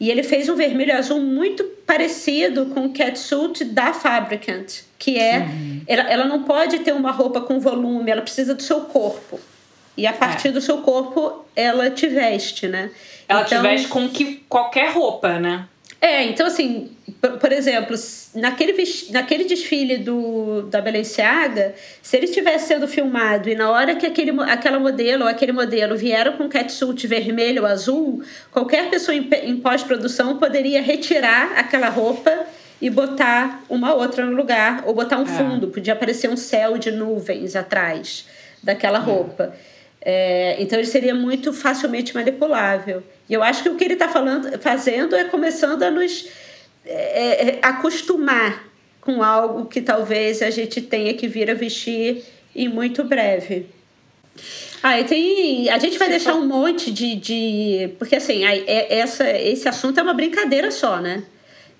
[0.00, 5.18] E ele fez um vermelho e azul muito parecido com o catsuit da Fabricant, que
[5.18, 5.46] é...
[5.86, 9.38] Ela, ela não pode ter uma roupa com volume, ela precisa do seu corpo.
[9.94, 10.52] E a partir é.
[10.52, 12.90] do seu corpo, ela te veste, né?
[13.28, 15.66] Ela então, te veste com que, qualquer roupa, né?
[16.06, 16.88] É, então assim,
[17.20, 17.96] por, por, exemplo,
[18.32, 18.72] naquele,
[19.10, 24.30] naquele desfile do, da Balenciaga, se ele estivesse sendo filmado e na hora que aquele,
[24.42, 29.56] aquela modelo ou aquele modelo vieram com catsuit vermelho ou azul, qualquer pessoa em, em
[29.56, 32.46] pós-produção poderia retirar aquela roupa
[32.80, 35.26] e botar uma outra no lugar, ou botar um é.
[35.26, 38.26] fundo, podia aparecer um céu de nuvens atrás
[38.62, 39.02] daquela é.
[39.02, 39.52] roupa.
[39.52, 39.75] É,
[40.60, 43.02] então ele seria muito facilmente manipulável.
[43.28, 44.08] E eu acho que o que ele está
[44.60, 46.28] fazendo é começando a nos
[46.84, 48.64] é, é, acostumar
[49.00, 53.66] com algo que talvez a gente tenha que vir a vestir em muito breve.
[54.82, 55.68] Ah, e tem.
[55.70, 57.16] A gente vai deixar um monte de.
[57.16, 61.24] de porque assim, é, essa, esse assunto é uma brincadeira só, né?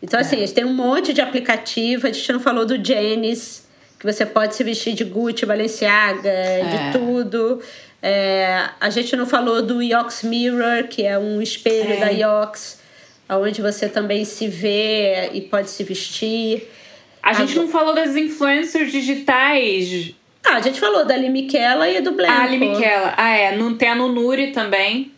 [0.03, 0.39] Então, assim, é.
[0.41, 3.67] gente tem um monte de aplicativo, a gente não falou do Genis,
[3.99, 6.91] que você pode se vestir de Gucci, Balenciaga, é.
[6.93, 7.61] de tudo.
[8.03, 11.97] É, a gente não falou do Yox Mirror, que é um espelho é.
[11.97, 12.81] da Yox,
[13.29, 16.71] onde você também se vê e pode se vestir.
[17.23, 20.15] A gente não falou das influencers digitais.
[20.45, 22.33] Ah, a gente falou da Limiquela e do Blanco.
[22.33, 23.15] Ah, Limiquela.
[23.17, 23.57] Ah, é.
[23.57, 25.13] Não tem a Nunuri também.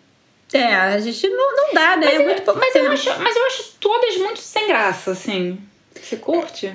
[0.53, 2.07] É, a gente não, não dá, né?
[2.07, 5.59] Mas, é muito pouco mas eu acho, mas eu acho todas muito sem graça, assim.
[5.95, 6.72] Você curte?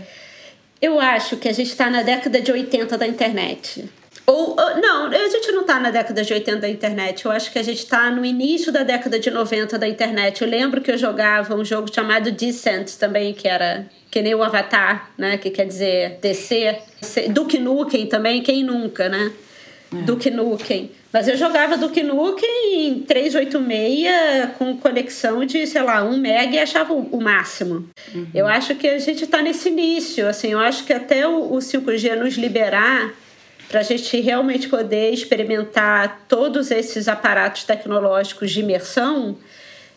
[0.80, 3.90] Eu acho que a gente tá na década de 80 da internet.
[4.26, 7.26] Ou, não, a gente não está na década de 80 da internet.
[7.26, 10.42] Eu acho que a gente está no início da década de 90 da internet.
[10.42, 14.44] Eu lembro que eu jogava um jogo chamado Descent também, que era que nem o
[14.44, 15.38] Avatar, né?
[15.38, 16.80] Que quer dizer descer.
[17.32, 19.32] Duke Nukem também, quem nunca, né?
[19.94, 20.02] É.
[20.04, 20.92] Duke Nukem.
[21.12, 26.60] Mas eu jogava Duke Nukem em 386 com conexão de, sei lá, 1 mega e
[26.60, 27.88] achava o máximo.
[28.16, 28.28] Uhum.
[28.34, 32.16] Eu acho que a gente está nesse início, assim, eu acho que até o 5G
[32.16, 33.14] nos liberar
[33.70, 39.38] para a gente realmente poder experimentar todos esses aparatos tecnológicos de imersão,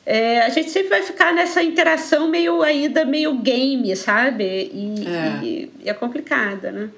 [0.04, 4.44] é, a gente sempre vai ficar nessa interação meio ainda meio game, sabe?
[4.44, 6.90] E é, e, e é complicada, né?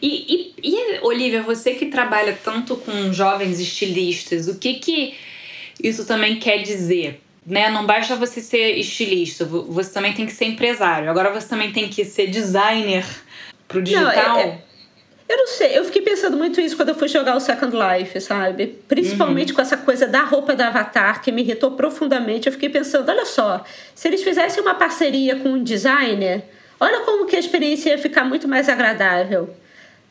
[0.00, 5.14] E, e, e, Olivia, você que trabalha tanto com jovens estilistas, o que que
[5.82, 7.20] isso também quer dizer?
[7.44, 7.70] Né?
[7.70, 11.10] Não basta você ser estilista, você também tem que ser empresário.
[11.10, 13.04] Agora você também tem que ser designer
[13.66, 14.28] pro digital.
[14.28, 14.58] Não, é, é
[15.32, 18.20] eu não sei, eu fiquei pensando muito isso quando eu fui jogar o Second Life,
[18.20, 18.78] sabe?
[18.86, 19.56] Principalmente uhum.
[19.56, 22.46] com essa coisa da roupa da Avatar, que me irritou profundamente.
[22.46, 23.64] Eu fiquei pensando, olha só,
[23.94, 26.44] se eles fizessem uma parceria com um designer,
[26.78, 29.48] olha como que a experiência ia ficar muito mais agradável.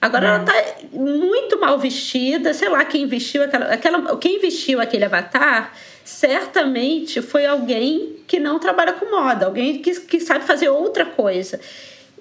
[0.02, 0.36] Agora uhum.
[0.36, 0.54] ela tá
[0.92, 4.18] muito mal vestida, sei lá quem vestiu aquela, aquela.
[4.18, 5.72] Quem vestiu aquele avatar
[6.04, 11.60] certamente foi alguém que não trabalha com moda, alguém que, que sabe fazer outra coisa.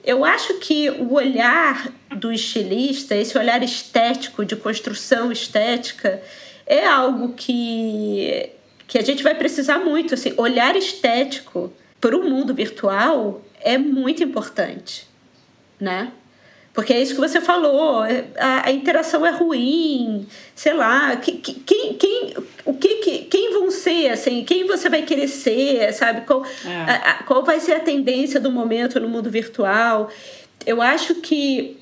[0.02, 6.22] Eu acho que o olhar do estilista, esse olhar estético, de construção estética,
[6.66, 8.50] é algo que,
[8.86, 10.14] que a gente vai precisar muito.
[10.14, 15.06] Assim, olhar estético para o mundo virtual é muito importante,
[15.78, 16.12] né?
[16.72, 21.32] Porque é isso que você falou, é, a, a interação é ruim, sei lá, que,
[21.32, 25.92] que, quem, quem, o que, que, quem vão ser, assim, quem você vai querer ser,
[25.92, 26.20] sabe?
[26.20, 26.70] Qual, é.
[26.70, 30.10] a, a, qual vai ser a tendência do momento no mundo virtual?
[30.64, 31.76] Eu acho que,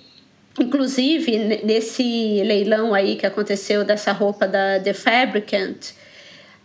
[0.58, 5.92] inclusive, nesse leilão aí que aconteceu dessa roupa da The Fabricant,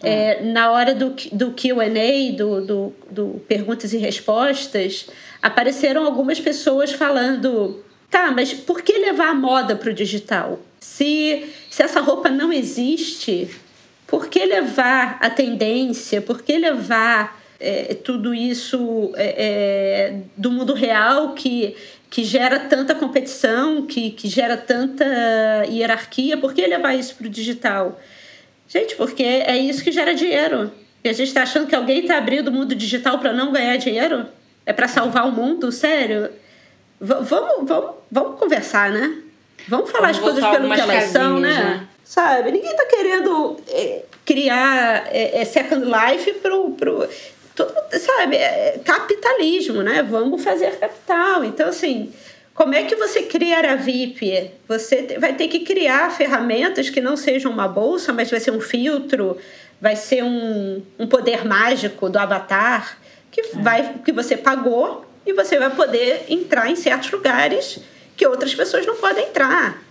[0.02, 5.08] é, na hora do, do QA, do, do, do perguntas e respostas,
[5.42, 7.84] apareceram algumas pessoas falando
[8.14, 10.60] Tá, mas por que levar a moda para o digital?
[10.80, 13.50] Se, se essa roupa não existe,
[14.06, 16.22] por que levar a tendência?
[16.22, 21.76] Por que levar é, tudo isso é, é, do mundo real que,
[22.08, 26.38] que gera tanta competição, que, que gera tanta hierarquia?
[26.38, 28.00] Por que levar isso para o digital?
[28.68, 30.72] Gente, porque é isso que gera dinheiro.
[31.04, 33.76] E a gente está achando que alguém está abrindo o mundo digital para não ganhar
[33.78, 34.28] dinheiro?
[34.68, 35.72] É para salvar o mundo?
[35.72, 36.30] Sério?
[37.04, 39.18] Vamos, vamos, vamos conversar, né?
[39.68, 41.54] Vamos falar vamos as coisas pelo que elas são, né?
[41.54, 41.88] né?
[42.04, 42.52] Sabe?
[42.52, 46.72] Ninguém tá querendo é, criar é, é Second Life pro.
[46.72, 47.08] pro
[47.56, 48.36] todo, sabe?
[48.36, 50.02] É, capitalismo, né?
[50.04, 51.44] Vamos fazer capital.
[51.44, 52.12] Então, assim.
[52.54, 54.52] Como é que você cria a VIP?
[54.68, 58.62] Você vai ter que criar ferramentas que não sejam uma bolsa, mas vai ser um
[58.62, 59.36] filtro,
[59.82, 62.96] vai ser um, um poder mágico do avatar
[63.32, 63.44] que, é.
[63.56, 67.80] vai, que você pagou e você vai poder entrar em certos lugares
[68.16, 69.82] que outras pessoas não podem entrar.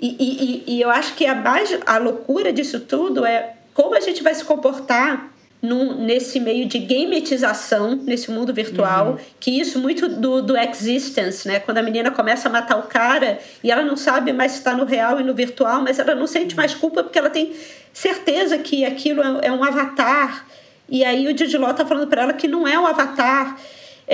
[0.00, 4.00] E, e, e eu acho que a, base, a loucura disso tudo é como a
[4.00, 5.32] gente vai se comportar
[5.62, 9.18] num, nesse meio de gametização, nesse mundo virtual, uhum.
[9.38, 11.60] que isso muito do, do existence, né?
[11.60, 14.74] Quando a menina começa a matar o cara e ela não sabe mais se está
[14.74, 17.54] no real e no virtual, mas ela não sente mais culpa porque ela tem
[17.92, 20.44] certeza que aquilo é, é um avatar.
[20.88, 23.56] E aí o Didi Law tá falando para ela que não é um avatar.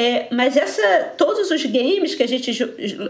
[0.01, 2.53] É, mas essa, todos os games que a gente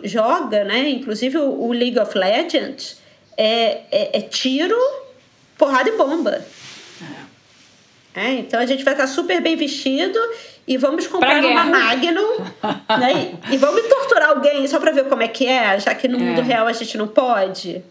[0.04, 2.98] joga, né, inclusive o, League of Legends,
[3.36, 4.74] é, é, é tiro,
[5.58, 6.42] porrada e bomba.
[8.14, 10.18] É, então a gente vai estar super bem vestido
[10.66, 12.38] e vamos comprar uma Magnum
[12.98, 16.08] né, e, e, vamos torturar alguém só para ver como é que é, já que
[16.08, 16.20] no é.
[16.20, 17.84] mundo real a gente não pode.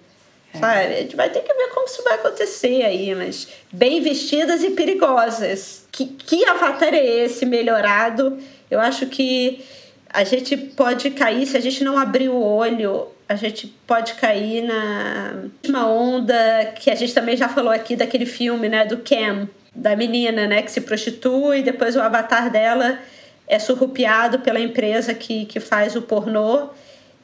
[0.55, 0.57] É.
[0.57, 0.79] Sabe?
[0.79, 4.71] A gente vai ter que ver como isso vai acontecer aí, mas bem vestidas e
[4.71, 5.85] perigosas.
[5.91, 8.39] Que, que avatar é esse melhorado?
[8.69, 9.63] Eu acho que
[10.09, 14.63] a gente pode cair, se a gente não abrir o olho, a gente pode cair
[14.63, 19.49] na uma onda que a gente também já falou aqui daquele filme, né, do Cam,
[19.75, 22.99] da menina, né, que se prostitui, depois o avatar dela
[23.47, 26.69] é surrupiado pela empresa que, que faz o pornô.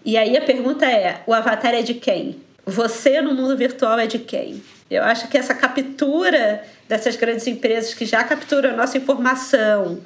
[0.06, 2.41] E aí a pergunta é: o avatar é de quem?
[2.66, 4.64] Você no mundo virtual é de quem?
[4.89, 10.00] Eu acho que essa captura dessas grandes empresas que já capturam a nossa informação,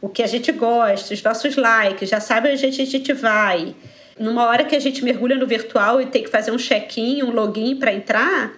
[0.00, 3.74] o que a gente gosta, os nossos likes, já sabem onde a gente vai.
[4.18, 7.30] Numa hora que a gente mergulha no virtual e tem que fazer um check-in, um
[7.30, 8.52] login para entrar,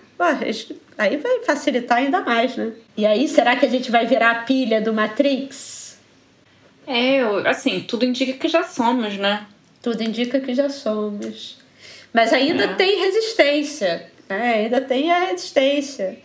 [0.96, 2.72] aí vai facilitar ainda mais, né?
[2.96, 5.98] E aí, será que a gente vai virar a pilha do Matrix?
[6.86, 9.46] É, assim, tudo indica que já somos, né?
[9.82, 11.58] Tudo indica que já somos.
[12.12, 12.74] Mas ainda é.
[12.74, 14.54] tem resistência, né?
[14.54, 16.18] ainda tem a resistência.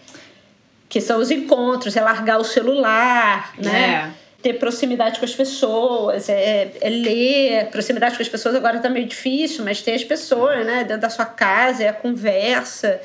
[0.88, 4.14] Que são os encontros, é largar o celular, né?
[4.20, 7.68] É ter proximidade com as pessoas, é, é, ler.
[7.72, 10.84] Proximidade com as pessoas agora tá meio difícil, mas tem as pessoas, né?
[10.84, 13.02] Dentro da sua casa, é a conversa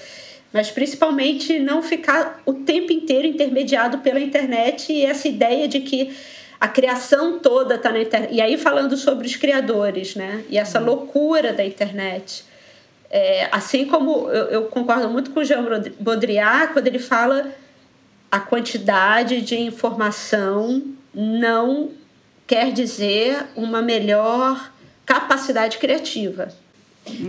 [0.52, 6.16] mas principalmente não ficar o tempo inteiro intermediado pela internet e essa ideia de que
[6.60, 8.34] a criação toda está na internet.
[8.34, 10.44] E aí falando sobre os criadores, né?
[10.48, 10.86] E essa uhum.
[10.86, 12.44] loucura da internet.
[13.10, 15.64] É, assim como eu, eu, concordo muito com o Jean
[16.00, 17.52] Baudrillard quando ele fala
[18.30, 20.82] a quantidade de informação
[21.20, 21.90] não
[22.46, 24.70] quer dizer uma melhor
[25.04, 26.48] capacidade criativa.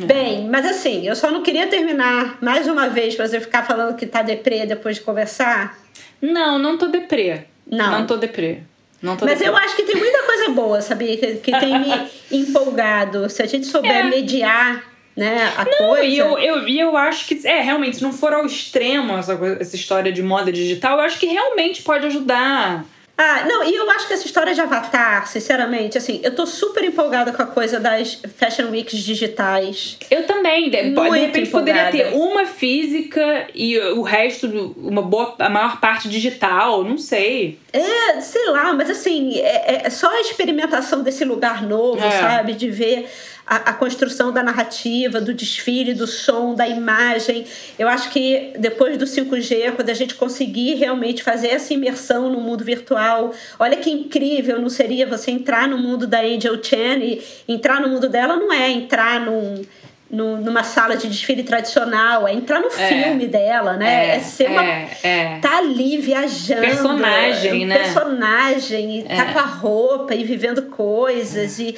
[0.05, 3.95] Bem, mas assim, eu só não queria terminar mais uma vez pra você ficar falando
[3.95, 5.75] que tá deprê depois de conversar.
[6.21, 7.45] Não, não tô deprê.
[7.65, 7.91] Não.
[7.91, 8.59] Não tô deprê.
[9.01, 9.49] Não tô Mas deprê.
[9.49, 11.17] eu acho que tem muita coisa boa, sabia?
[11.17, 13.27] Que, que tem me empolgado.
[13.29, 14.03] Se a gente souber é.
[14.03, 14.83] mediar
[15.15, 16.05] né, a não, coisa.
[16.05, 19.75] E eu, eu, eu acho que, é, realmente, se não for ao extremo essa, essa
[19.75, 22.85] história de moda digital, eu acho que realmente pode ajudar.
[23.21, 26.85] Ah, não, e eu acho que essa história de Avatar, sinceramente, assim, eu tô super
[26.85, 29.97] empolgada com a coisa das Fashion Weeks digitais.
[30.09, 30.69] Eu também.
[30.69, 31.81] De, Muito de repente empolgada.
[31.81, 37.59] poderia ter uma física e o resto, uma boa, a maior parte digital, não sei.
[37.73, 42.11] É, sei lá, mas assim, é, é só a experimentação desse lugar novo, é.
[42.11, 42.53] sabe?
[42.53, 43.05] De ver
[43.49, 47.45] a, a, construção da narrativa, do desfile, do som, da imagem.
[47.79, 52.39] Eu acho que depois do 5G, quando a gente conseguir realmente fazer essa imersão no
[52.39, 57.23] mundo virtual, olha que incrível não seria você entrar no mundo da Angel Chen e
[57.47, 59.63] entrar no mundo dela não é entrar num
[60.11, 64.09] no, numa sala de desfile tradicional, é entrar no é, filme dela, né?
[64.09, 64.65] É, é ser uma.
[64.65, 66.61] É, é, tá ali viajando.
[66.61, 67.77] Personagem, né?
[67.77, 69.33] Personagem, e tá é.
[69.33, 71.59] com a roupa e vivendo coisas.
[71.59, 71.75] E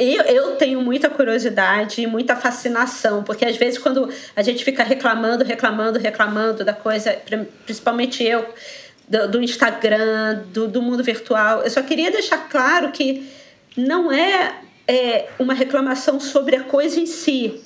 [0.00, 4.82] eu, eu tenho muita curiosidade e muita fascinação, porque às vezes quando a gente fica
[4.82, 7.16] reclamando, reclamando, reclamando da coisa,
[7.66, 8.46] principalmente eu,
[9.06, 13.30] do, do Instagram, do, do mundo virtual, eu só queria deixar claro que
[13.76, 14.54] não é,
[14.88, 17.60] é uma reclamação sobre a coisa em si,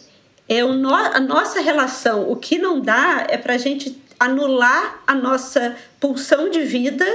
[0.49, 2.29] é o no, a nossa relação.
[2.29, 7.07] O que não dá é para a gente anular a nossa pulsão de vida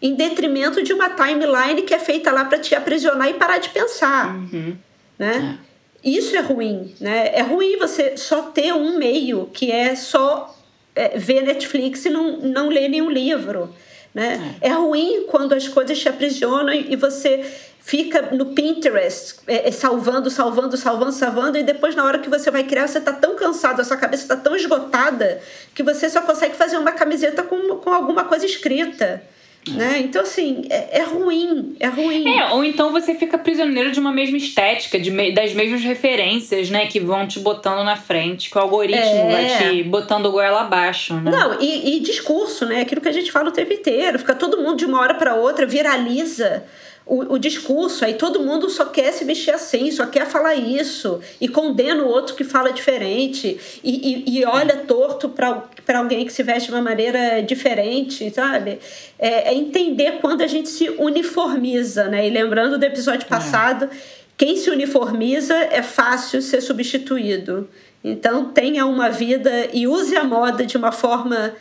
[0.00, 3.70] em detrimento de uma timeline que é feita lá para te aprisionar e parar de
[3.70, 4.76] pensar, uhum.
[5.18, 5.58] né?
[5.62, 5.66] É.
[6.08, 7.32] Isso é ruim, né?
[7.34, 10.54] É ruim você só ter um meio que é só
[10.94, 13.74] é, ver Netflix e não, não ler nenhum livro,
[14.14, 14.56] né?
[14.60, 14.68] É.
[14.68, 17.44] é ruim quando as coisas te aprisionam e você
[17.86, 22.50] fica no Pinterest, é, é, salvando, salvando, salvando, salvando, e depois, na hora que você
[22.50, 25.40] vai criar, você está tão cansado, a sua cabeça está tão esgotada,
[25.72, 29.22] que você só consegue fazer uma camiseta com, com alguma coisa escrita
[29.68, 29.98] Né?
[30.00, 32.28] Então, assim, é, é, ruim, é ruim.
[32.28, 36.70] É, ou então você fica prisioneiro de uma mesma estética, de me, das mesmas referências,
[36.70, 36.86] né?
[36.86, 39.30] Que vão te botando na frente, que o algoritmo é.
[39.30, 41.30] vai te botando o goela abaixo, né?
[41.30, 42.80] Não, e, e discurso, né?
[42.80, 44.18] Aquilo que a gente fala o tempo inteiro.
[44.18, 46.64] Fica todo mundo de uma hora para outra, viraliza
[47.06, 51.20] o, o, discurso, aí todo mundo só quer se vestir assim, só quer falar isso,
[51.40, 56.32] e condena o outro que fala diferente, e, e, e olha torto para alguém que
[56.32, 58.80] se veste de uma maneira diferente, sabe?
[59.20, 62.26] É, é, entender quando a gente se uniformiza, né?
[62.26, 63.28] E lembrando do episódio é.
[63.28, 63.88] passado, é.
[64.36, 67.68] quem se uniformiza é fácil ser substituído.
[68.02, 71.54] Então tenha uma vida e use a moda de uma forma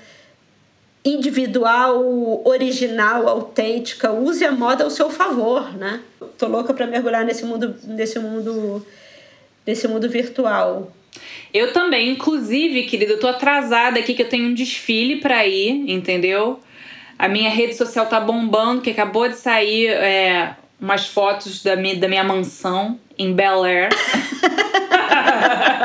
[1.06, 6.02] individual, original, autêntica, use a moda ao seu favor, né?
[6.36, 8.84] Tô louca para mergulhar nesse mundo, nesse mundo,
[9.66, 10.92] nesse mundo virtual.
[11.54, 15.90] Eu também, inclusive, querida, eu tô atrasada aqui que eu tenho um desfile para ir,
[15.90, 16.60] entendeu?
[17.18, 21.96] A minha rede social tá bombando, que acabou de sair é, umas fotos da minha,
[21.96, 23.90] da minha mansão em Bel Air.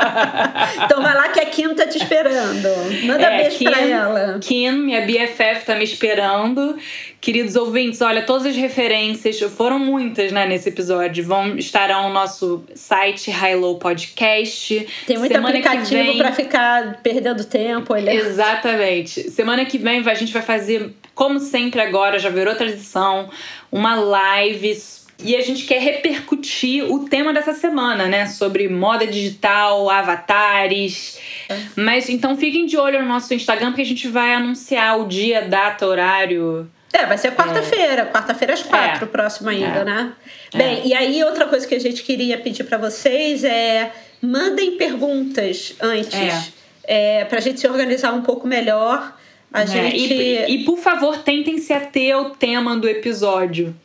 [0.83, 2.69] então vai lá que a Kim tá te esperando.
[3.05, 4.39] Manda é, beijo Kim, pra ela.
[4.39, 6.77] Kim, minha BFF, tá me esperando.
[7.21, 12.63] Queridos ouvintes, olha, todas as referências, foram muitas, né, nesse episódio, vão estarão no nosso
[12.73, 14.87] site High Low Podcast.
[15.05, 16.17] Tem muito Semana aplicativo vem...
[16.17, 18.11] para ficar perdendo tempo, olha.
[18.11, 19.29] Exatamente.
[19.29, 23.29] Semana que vem a gente vai fazer, como sempre agora, já virou tradição,
[23.71, 24.75] uma live
[25.23, 28.25] e a gente quer repercutir o tema dessa semana, né?
[28.25, 31.19] Sobre moda digital, avatares.
[31.49, 31.57] É.
[31.75, 35.41] Mas então fiquem de olho no nosso Instagram, porque a gente vai anunciar o dia,
[35.41, 36.69] data, horário.
[36.93, 38.05] É, vai ser quarta-feira, é.
[38.05, 39.07] quarta-feira às quatro, é.
[39.07, 39.85] próximo ainda, é.
[39.85, 40.13] né?
[40.53, 40.87] Bem, é.
[40.87, 43.91] e aí outra coisa que a gente queria pedir para vocês é
[44.21, 46.53] mandem perguntas antes,
[46.85, 47.21] é.
[47.21, 49.17] é, para a gente se organizar um pouco melhor.
[49.53, 50.13] A gente...
[50.13, 53.75] E, e, por favor, tentem se ater ao tema do episódio.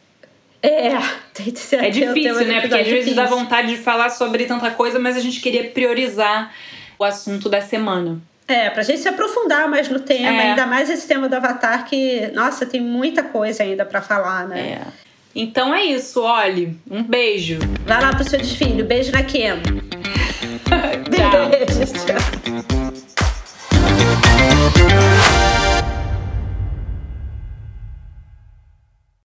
[0.66, 0.98] É,
[1.32, 2.60] tem, tem, é difícil, né?
[2.60, 5.70] Porque às vezes dá é vontade de falar sobre tanta coisa, mas a gente queria
[5.70, 6.52] priorizar
[6.98, 8.20] o assunto da semana.
[8.48, 10.50] É, pra gente se aprofundar mais no tema, é.
[10.50, 14.80] ainda mais esse tema do Avatar, que, nossa, tem muita coisa ainda para falar, né?
[14.80, 14.80] É.
[15.34, 16.76] Então é isso, olhe.
[16.90, 17.58] Um beijo.
[17.84, 18.82] Vai lá pro seu desfile.
[18.82, 19.60] Beijo na Kim.
[21.10, 22.16] Beijo, tchau.